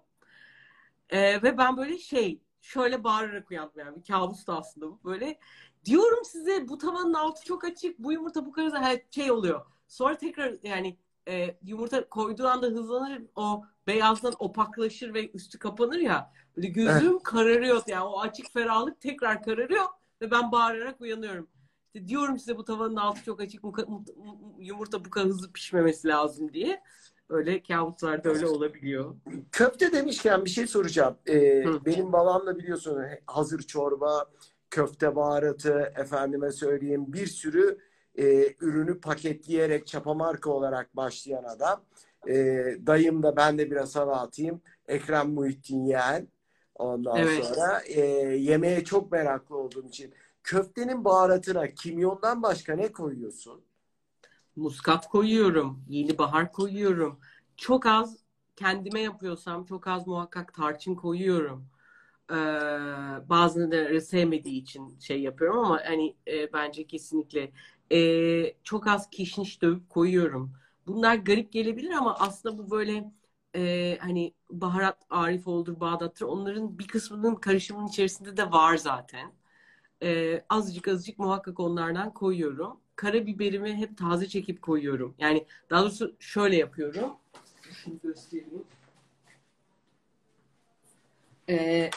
[1.10, 5.38] E, ve ben böyle şey şöyle bağırarak uyandım yani bir kabus da aslında bu böyle
[5.84, 9.66] diyorum size bu tavanın altı çok açık bu yumurta bu kadar hani şey oluyor.
[9.88, 10.96] Sonra tekrar yani
[11.28, 16.32] e, yumurta koyduğu anda hızlanır o beyazdan opaklaşır ve üstü kapanır ya.
[16.56, 17.22] Böyle gözüm evet.
[17.22, 19.84] kararıyor yani o açık ferahlık tekrar kararıyor
[20.22, 21.48] ve ben bağırarak uyanıyorum.
[21.86, 23.64] İşte diyorum size bu tavanın altı çok açık
[24.58, 26.82] yumurta bu kadar hızlı pişmemesi lazım diye.
[27.28, 29.16] Öyle kabuslarda öyle olabiliyor.
[29.52, 31.18] Köfte demişken bir şey soracağım.
[31.28, 34.30] Ee, benim babamla biliyorsun hazır çorba,
[34.70, 37.78] köfte baharatı, efendime söyleyeyim bir sürü
[38.18, 41.80] e, ürünü paketleyerek çapa marka olarak başlayan adam.
[42.28, 42.34] E,
[42.86, 44.60] dayım da ben de biraz hava atayım.
[44.88, 46.28] Ekrem Muhittin Yeğen.
[46.74, 47.44] Ondan evet.
[47.44, 48.00] sonra e,
[48.36, 53.60] yemeğe çok meraklı olduğum için köftenin baharatına kimyondan başka ne koyuyorsun?
[54.56, 55.84] Muskat koyuyorum.
[55.88, 57.20] Yeni bahar koyuyorum.
[57.56, 58.16] Çok az
[58.56, 61.66] kendime yapıyorsam çok az muhakkak tarçın koyuyorum.
[62.30, 62.34] Ee,
[63.28, 67.52] bazıları sevmediği için şey yapıyorum ama hani e, bence kesinlikle
[67.92, 70.52] e, çok az kişniş dövüp koyuyorum.
[70.86, 73.04] Bunlar garip gelebilir ama aslında bu böyle
[73.56, 79.32] e, hani baharat Arifoğlu'dur, Bağdat'tır onların bir kısmının karışımın içerisinde de var zaten.
[80.02, 82.80] E, azıcık azıcık muhakkak onlardan koyuyorum.
[82.96, 85.14] Karabiberimi hep taze çekip koyuyorum.
[85.18, 87.12] Yani daha doğrusu şöyle yapıyorum.
[87.84, 88.64] Şunu göstereyim.
[91.48, 91.90] E,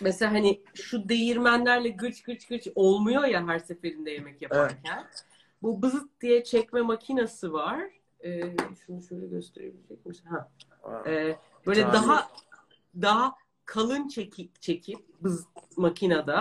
[0.00, 5.04] mesela hani şu değirmenlerle gıç gıç gıç olmuyor ya her seferinde yemek yaparken.
[5.04, 5.24] Evet.
[5.62, 7.80] Bu bızıt diye çekme makinesi var.
[8.24, 8.40] Ee,
[8.86, 10.24] şunu şöyle gösterebilecek misin?
[10.26, 10.48] Ha.
[11.06, 11.36] Ee,
[11.66, 11.92] böyle Tabii.
[11.92, 12.28] daha
[13.02, 13.34] daha
[13.64, 16.36] kalın çekip çekip bız makinede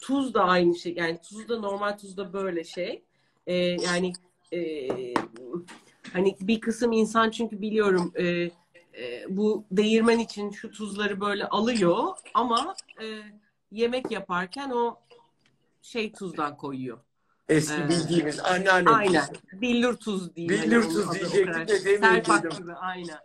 [0.00, 0.94] tuz da aynı şey.
[0.94, 3.04] Yani tuz da normal tuz da böyle şey.
[3.46, 4.12] Ee, yani
[4.52, 4.88] e,
[6.12, 8.50] hani bir kısım insan çünkü biliyorum e,
[8.98, 13.06] e, bu değirmen için şu tuzları böyle alıyor ama e,
[13.70, 15.00] yemek yaparken o
[15.82, 16.98] şey tuzdan koyuyor.
[17.48, 19.26] Eski ee, bildiğimiz anneanne Aynen.
[19.26, 19.60] Tuzu.
[19.60, 20.62] Billur tuz diyeyim.
[20.62, 22.50] Billur tuz diyecektim de demeyecektim.
[22.50, 23.18] gibi aynen.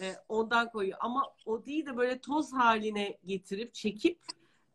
[0.00, 0.98] E, ondan koyuyor.
[1.00, 4.18] Ama o değil de böyle toz haline getirip çekip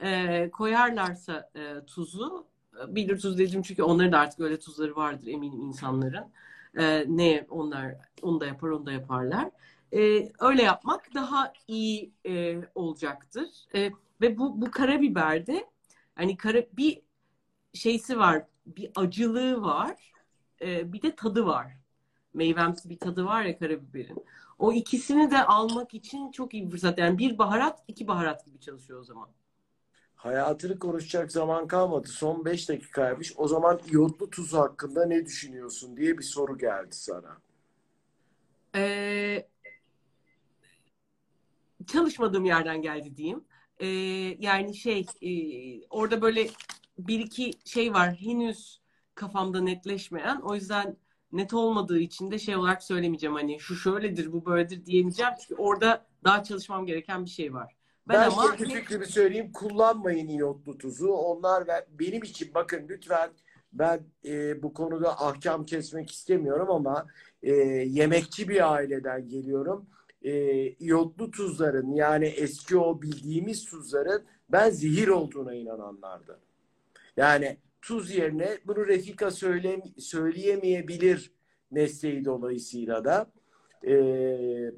[0.01, 2.45] e, koyarlarsa e, tuzu
[2.83, 6.25] e, billur tuz dedim çünkü onların da artık öyle tuzları vardır eminim insanların.
[6.77, 9.49] E, ne onlar onu da yapar onu da yaparlar
[9.93, 13.49] e, öyle yapmak daha iyi e, olacaktır.
[13.75, 15.65] E, ve bu bu karabiberde
[16.15, 17.01] hani kara bir
[17.73, 20.11] şeysi var, bir acılığı var,
[20.61, 21.77] e, bir de tadı var.
[22.33, 24.25] Meyvemsi bir tadı var ya karabiberin.
[24.59, 26.97] O ikisini de almak için çok iyi bir fırsat.
[26.97, 29.29] Yani bir baharat, iki baharat gibi çalışıyor o zaman.
[30.15, 32.07] Hayatını konuşacak zaman kalmadı.
[32.07, 33.33] Son 5 dakikaymış.
[33.37, 37.37] O zaman iyotlu tuz hakkında ne düşünüyorsun diye bir soru geldi sana.
[38.75, 39.47] Ee,
[41.87, 43.43] çalışmadığım yerden geldi diyeyim.
[43.79, 43.87] E,
[44.39, 45.31] yani şey e,
[45.89, 46.47] orada böyle
[46.97, 48.81] bir iki şey var henüz
[49.15, 50.41] kafamda netleşmeyen.
[50.41, 50.97] O yüzden
[51.31, 55.33] net olmadığı için de şey olarak söylemeyeceğim hani şu şöyledir bu böyledir diyemeyeceğim.
[55.41, 57.75] Çünkü orada daha çalışmam gereken bir şey var.
[58.07, 59.51] Ben, ben ama kendi fikrimi söyleyeyim.
[59.51, 61.07] Kullanmayın iyotlu tuzu.
[61.07, 61.63] Onlar
[61.99, 63.29] benim için bakın lütfen
[63.73, 67.07] ben e, bu konuda ahkam kesmek istemiyorum ama
[67.43, 69.87] e, yemekçi bir aileden geliyorum
[70.21, 76.39] e, iyotlu tuzların yani eski o bildiğimiz tuzların ben zehir olduğuna inananlardı.
[77.17, 81.31] Yani tuz yerine bunu Refika söyle, söyleyemeyebilir
[81.71, 83.31] mesleği dolayısıyla da
[83.83, 83.95] e,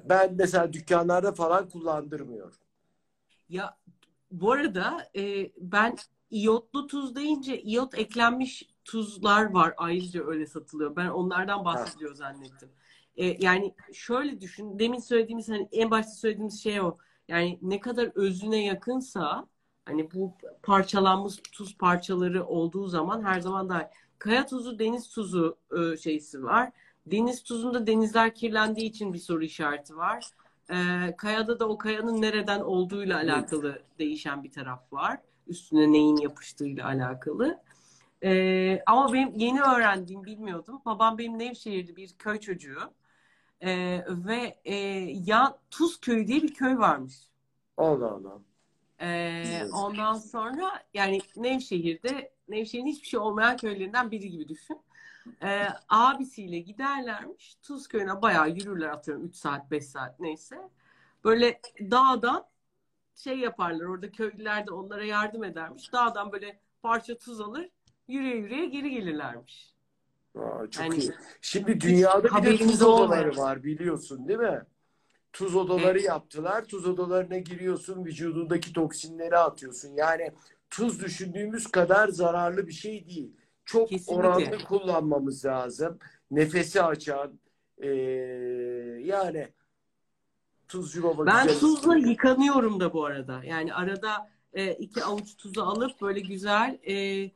[0.08, 2.56] ben mesela dükkanlarda falan kullandırmıyorum.
[3.48, 3.78] Ya
[4.30, 5.96] bu arada e, ben
[6.30, 10.96] iyotlu tuz deyince iyot eklenmiş tuzlar var ayrıca öyle satılıyor.
[10.96, 12.16] Ben onlardan bahsediyor ha.
[12.16, 12.68] zannettim.
[13.16, 14.78] E, yani şöyle düşün.
[14.78, 16.98] Demin söylediğimiz hani en başta söylediğimiz şey o.
[17.28, 19.46] Yani ne kadar özüne yakınsa
[19.84, 25.96] hani bu parçalanmış tuz parçaları olduğu zaman her zaman daha kaya tuzu, deniz tuzu e,
[25.96, 26.70] şeysi var.
[27.06, 30.24] Deniz tuzunda denizler kirlendiği için bir soru işareti var.
[30.70, 30.76] E,
[31.16, 33.98] kayada da o kayanın nereden olduğuyla alakalı evet.
[33.98, 35.18] değişen bir taraf var.
[35.46, 37.60] Üstüne neyin yapıştığıyla alakalı.
[38.24, 40.80] E, ama benim yeni öğrendiğim bilmiyordum.
[40.84, 42.78] Babam benim Nevşehir'de bir köy çocuğu.
[43.60, 44.74] E, ve e,
[45.26, 47.14] ya Tuzköy diye bir köy varmış.
[47.76, 48.38] Allah Allah.
[49.00, 54.80] E, ondan sonra yani Nevşehir'de Nevşehir'in hiçbir şey olmayan köylerinden biri gibi düşün.
[55.42, 57.54] E, abisiyle giderlermiş.
[57.62, 60.56] Tuzköy'üne bayağı yürürler atıyorum 3 saat 5 saat neyse.
[61.24, 62.46] Böyle dağdan
[63.14, 63.84] şey yaparlar.
[63.84, 65.92] Orada köylüler de onlara yardım edermiş.
[65.92, 67.68] Dağdan böyle parça tuz alır.
[68.08, 69.69] Yürüye yürüye geri gelirlermiş.
[70.34, 71.12] Aa, çok Yani iyi.
[71.40, 73.36] Şimdi dünyada bir de tuz odaları olmayan.
[73.36, 74.62] var biliyorsun değil mi?
[75.32, 76.08] Tuz odaları Evet.
[76.08, 76.64] yaptılar.
[76.64, 79.88] Tuz odalarına giriyorsun, vücudundaki toksinleri atıyorsun.
[79.96, 80.32] Yani
[80.70, 83.36] tuz düşündüğümüz kadar zararlı bir şey değil.
[83.64, 84.14] Çok Kesinlikle.
[84.28, 85.98] oranlı kullanmamız lazım.
[86.30, 87.40] Nefesi açan,
[87.78, 87.88] ee,
[89.04, 89.48] yani
[90.68, 92.10] tuzcu baba Ben güzel tuzla istiyor.
[92.10, 93.44] yıkanıyorum da bu arada.
[93.44, 97.30] Yani arada e, iki avuç tuzu alıp böyle güzel e,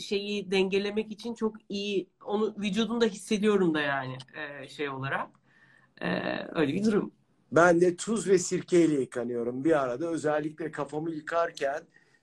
[0.00, 5.28] şeyi dengelemek için çok iyi onu vücudumda hissediyorum da yani e, şey olarak.
[6.00, 6.08] E,
[6.54, 7.12] öyle bir durum.
[7.52, 10.08] Ben de tuz ve sirkeyle yıkanıyorum bir arada.
[10.08, 11.82] Özellikle kafamı yıkarken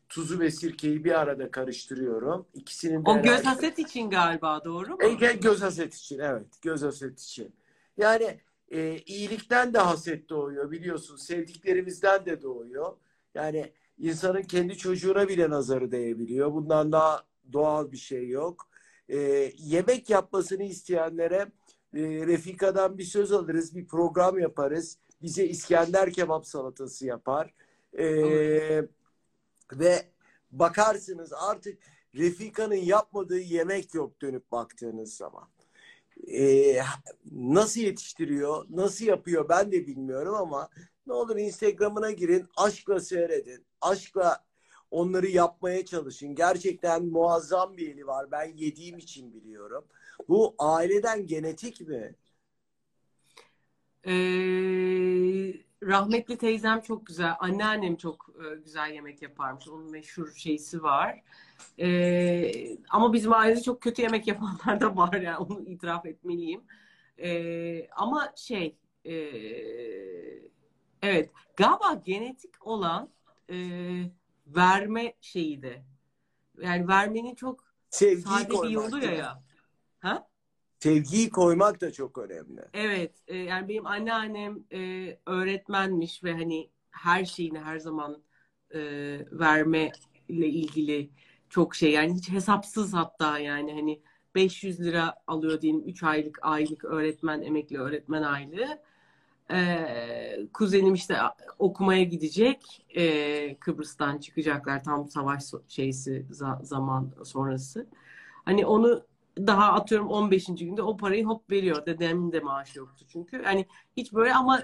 [0.09, 2.45] tuzu ve sirkeyi bir arada karıştırıyorum.
[2.53, 5.03] İkisinin de O göz haset için galiba doğru mu?
[5.03, 6.61] E, göz haset için evet.
[6.61, 7.55] Göz haset için.
[7.97, 8.39] Yani
[8.71, 11.15] e, iyilikten de haset doğuyor biliyorsun.
[11.15, 12.97] Sevdiklerimizden de doğuyor.
[13.35, 16.53] Yani insanın kendi çocuğuna bile nazarı değebiliyor.
[16.53, 17.23] Bundan daha
[17.53, 18.69] doğal bir şey yok.
[19.09, 19.17] E,
[19.57, 21.51] yemek yapmasını isteyenlere
[21.93, 23.75] e, Refika'dan bir söz alırız.
[23.75, 24.97] Bir program yaparız.
[25.21, 27.53] Bize İskender kebap salatası yapar.
[27.97, 28.07] E,
[29.73, 30.05] ve
[30.51, 31.77] bakarsınız artık
[32.15, 35.47] Refika'nın yapmadığı yemek yok dönüp baktığınız zaman.
[36.27, 36.81] Ee,
[37.31, 40.69] nasıl yetiştiriyor, nasıl yapıyor ben de bilmiyorum ama
[41.07, 44.45] ne olur Instagram'ına girin, aşkla seyredin, aşkla
[44.93, 46.35] onları yapmaya çalışın.
[46.35, 48.31] Gerçekten muazzam bir eli var.
[48.31, 49.85] Ben yediğim için biliyorum.
[50.29, 52.15] Bu aileden genetik mi?
[54.05, 54.11] Ee,
[55.83, 59.67] rahmetli teyzem çok güzel, anneannem çok e, güzel yemek yaparmış.
[59.67, 61.21] Onun meşhur şeysi var.
[61.79, 66.61] Ee, ama bizim ailede çok kötü yemek yapanlar da var yani onu itiraf etmeliyim.
[67.17, 68.75] Ee, ama şey,
[69.05, 69.13] e,
[71.01, 73.09] evet galiba genetik olan
[73.49, 73.55] e,
[74.47, 75.83] verme şeyi de.
[76.61, 79.43] Yani vermenin çok Sevgiyi sade bir yolu ya ya.
[79.99, 80.27] Ha?
[80.79, 82.61] Sevgiyi koymak da çok önemli.
[82.73, 88.23] Evet, e, yani benim anneannem e, öğretmenmiş ve hani her şeyini her zaman
[88.71, 88.79] e,
[89.31, 89.91] verme
[90.27, 91.09] ile ilgili
[91.49, 94.01] çok şey yani hiç hesapsız hatta yani hani
[94.35, 98.81] 500 lira alıyor diyelim 3 aylık aylık öğretmen emekli öğretmen aylığı.
[99.51, 101.17] E, kuzenim işte
[101.59, 107.87] okumaya gidecek e, Kıbrıs'tan çıkacaklar tam savaş şeysi za- zaman sonrası.
[108.45, 109.03] Hani onu
[109.37, 110.65] daha atıyorum 15.
[110.65, 111.85] günde o parayı hop veriyor.
[111.85, 113.43] Dedemin de maaşı yoktu çünkü.
[113.43, 113.65] Hani
[113.97, 114.63] hiç böyle ama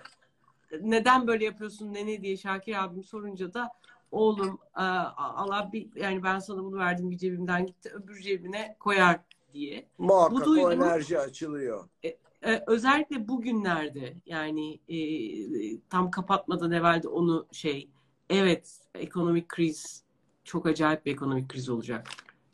[0.82, 3.70] neden böyle yapıyorsun nene diye Şakir abim sorunca da
[4.12, 9.20] oğlum e, Allah bir yani ben sana bunu verdim bir cebimden gitti öbür cebine koyar
[9.54, 9.86] diye.
[9.98, 11.88] Muhakkak Bu duygu- o enerji açılıyor.
[12.44, 15.00] Ee, özellikle bugünlerde yani e,
[15.90, 17.90] tam kapatmadan evvel de onu şey
[18.30, 20.04] evet ekonomik kriz
[20.44, 22.08] çok acayip bir ekonomik kriz olacak.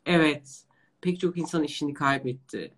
[0.06, 0.64] Evet
[1.00, 2.74] pek çok insan işini kaybetti.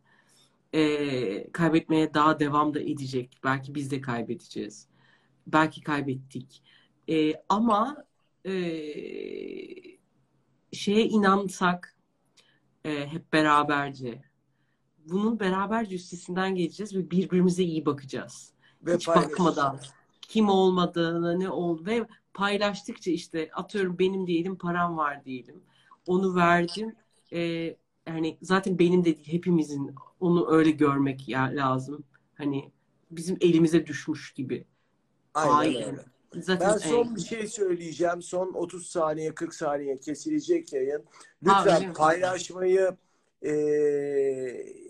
[0.75, 3.39] Ee, kaybetmeye daha devam da edecek.
[3.45, 4.89] Belki biz de kaybedeceğiz.
[5.47, 6.63] Belki kaybettik.
[7.11, 8.05] Ee, ama
[8.47, 8.53] e,
[10.73, 11.97] şeye inansak
[12.85, 14.23] e, hep beraberce
[15.11, 18.53] bunun beraberce üstesinden geleceğiz ve birbirimize iyi bakacağız.
[18.83, 19.81] Ve Hiç bakmadan
[20.23, 25.63] kim olmadığını ne oldu ve paylaştıkça işte atıyorum benim diyelim param var diyelim.
[26.07, 26.97] Onu verdim.
[27.33, 32.05] Ee, yani zaten benim de değil hepimizin onu öyle görmek ya, lazım.
[32.35, 32.73] Hani
[33.11, 34.65] bizim elimize düşmüş gibi.
[35.35, 35.75] Aynen Aynen.
[35.75, 36.05] öyle.
[36.43, 38.23] Zaten Ben son e, bir şey söyleyeceğim.
[38.23, 41.05] Son 30 saniye 40 saniye kesilecek yayın.
[41.45, 41.95] Ha, Lütfen mi?
[41.95, 42.97] paylaşmayı
[43.43, 44.88] eee,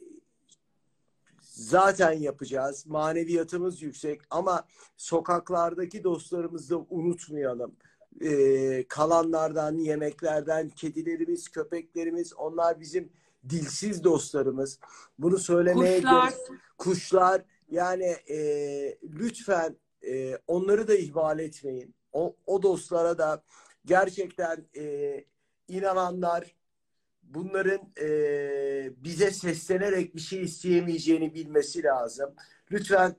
[1.59, 2.87] zaten yapacağız.
[2.87, 4.65] Maneviyatımız yüksek ama
[4.97, 7.77] sokaklardaki dostlarımızı da unutmayalım.
[8.21, 13.13] Eee, kalanlardan, yemeklerden, kedilerimiz, köpeklerimiz onlar bizim
[13.49, 14.79] dilsiz dostlarımız.
[15.19, 16.29] Bunu söylemeye Kuşlar.
[16.31, 21.95] gerek- kuşlar yani eee, lütfen e, onları da ihmal etmeyin.
[22.13, 23.43] O, o dostlara da
[23.85, 25.25] gerçekten e,
[25.69, 26.55] inananlar
[27.35, 32.35] bunların e, bize seslenerek bir şey isteyemeyeceğini bilmesi lazım.
[32.73, 33.17] Lütfen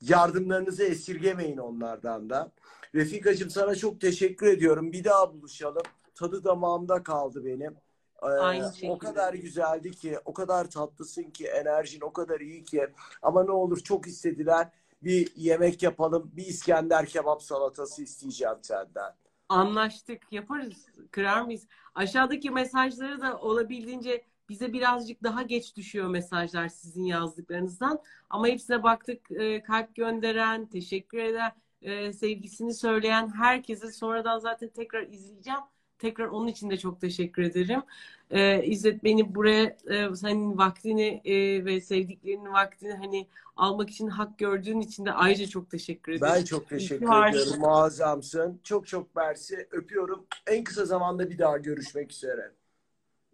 [0.00, 2.52] yardımlarınızı esirgemeyin onlardan da.
[2.94, 4.92] Refikacığım sana çok teşekkür ediyorum.
[4.92, 5.82] Bir daha buluşalım.
[6.14, 7.76] Tadı damağımda kaldı benim.
[8.22, 8.98] Ee, Aynı o şekilde.
[8.98, 12.88] kadar güzeldi ki, o kadar tatlısın ki, enerjin o kadar iyi ki.
[13.22, 14.68] Ama ne olur çok istediler.
[15.02, 19.14] Bir yemek yapalım, bir İskender kebap salatası isteyeceğim senden.
[19.48, 20.22] Anlaştık.
[20.32, 20.86] Yaparız.
[21.10, 21.66] Kırar mıyız?
[21.94, 27.98] Aşağıdaki mesajları da olabildiğince bize birazcık daha geç düşüyor mesajlar sizin yazdıklarınızdan.
[28.30, 29.30] Ama hepsine baktık.
[29.30, 31.52] E, kalp gönderen, teşekkür eden.
[31.82, 35.60] e, sevgisini söyleyen herkese sonradan zaten tekrar izleyeceğim.
[36.02, 37.82] Tekrar onun için de çok teşekkür ederim.
[38.30, 43.26] E, İzzet beni buraya e, senin vaktini e, ve sevdiklerinin vaktini hani
[43.56, 46.32] almak için hak gördüğün için de ayrıca çok teşekkür ederim.
[46.32, 47.60] Ben çok teşekkür İyi ediyorum.
[47.60, 48.60] Muazzamsın.
[48.64, 49.68] Çok çok mersi.
[49.70, 50.26] Öpüyorum.
[50.46, 52.52] En kısa zamanda bir daha görüşmek üzere.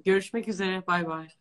[0.04, 0.86] Görüşmek üzere.
[0.86, 1.37] Bay bay.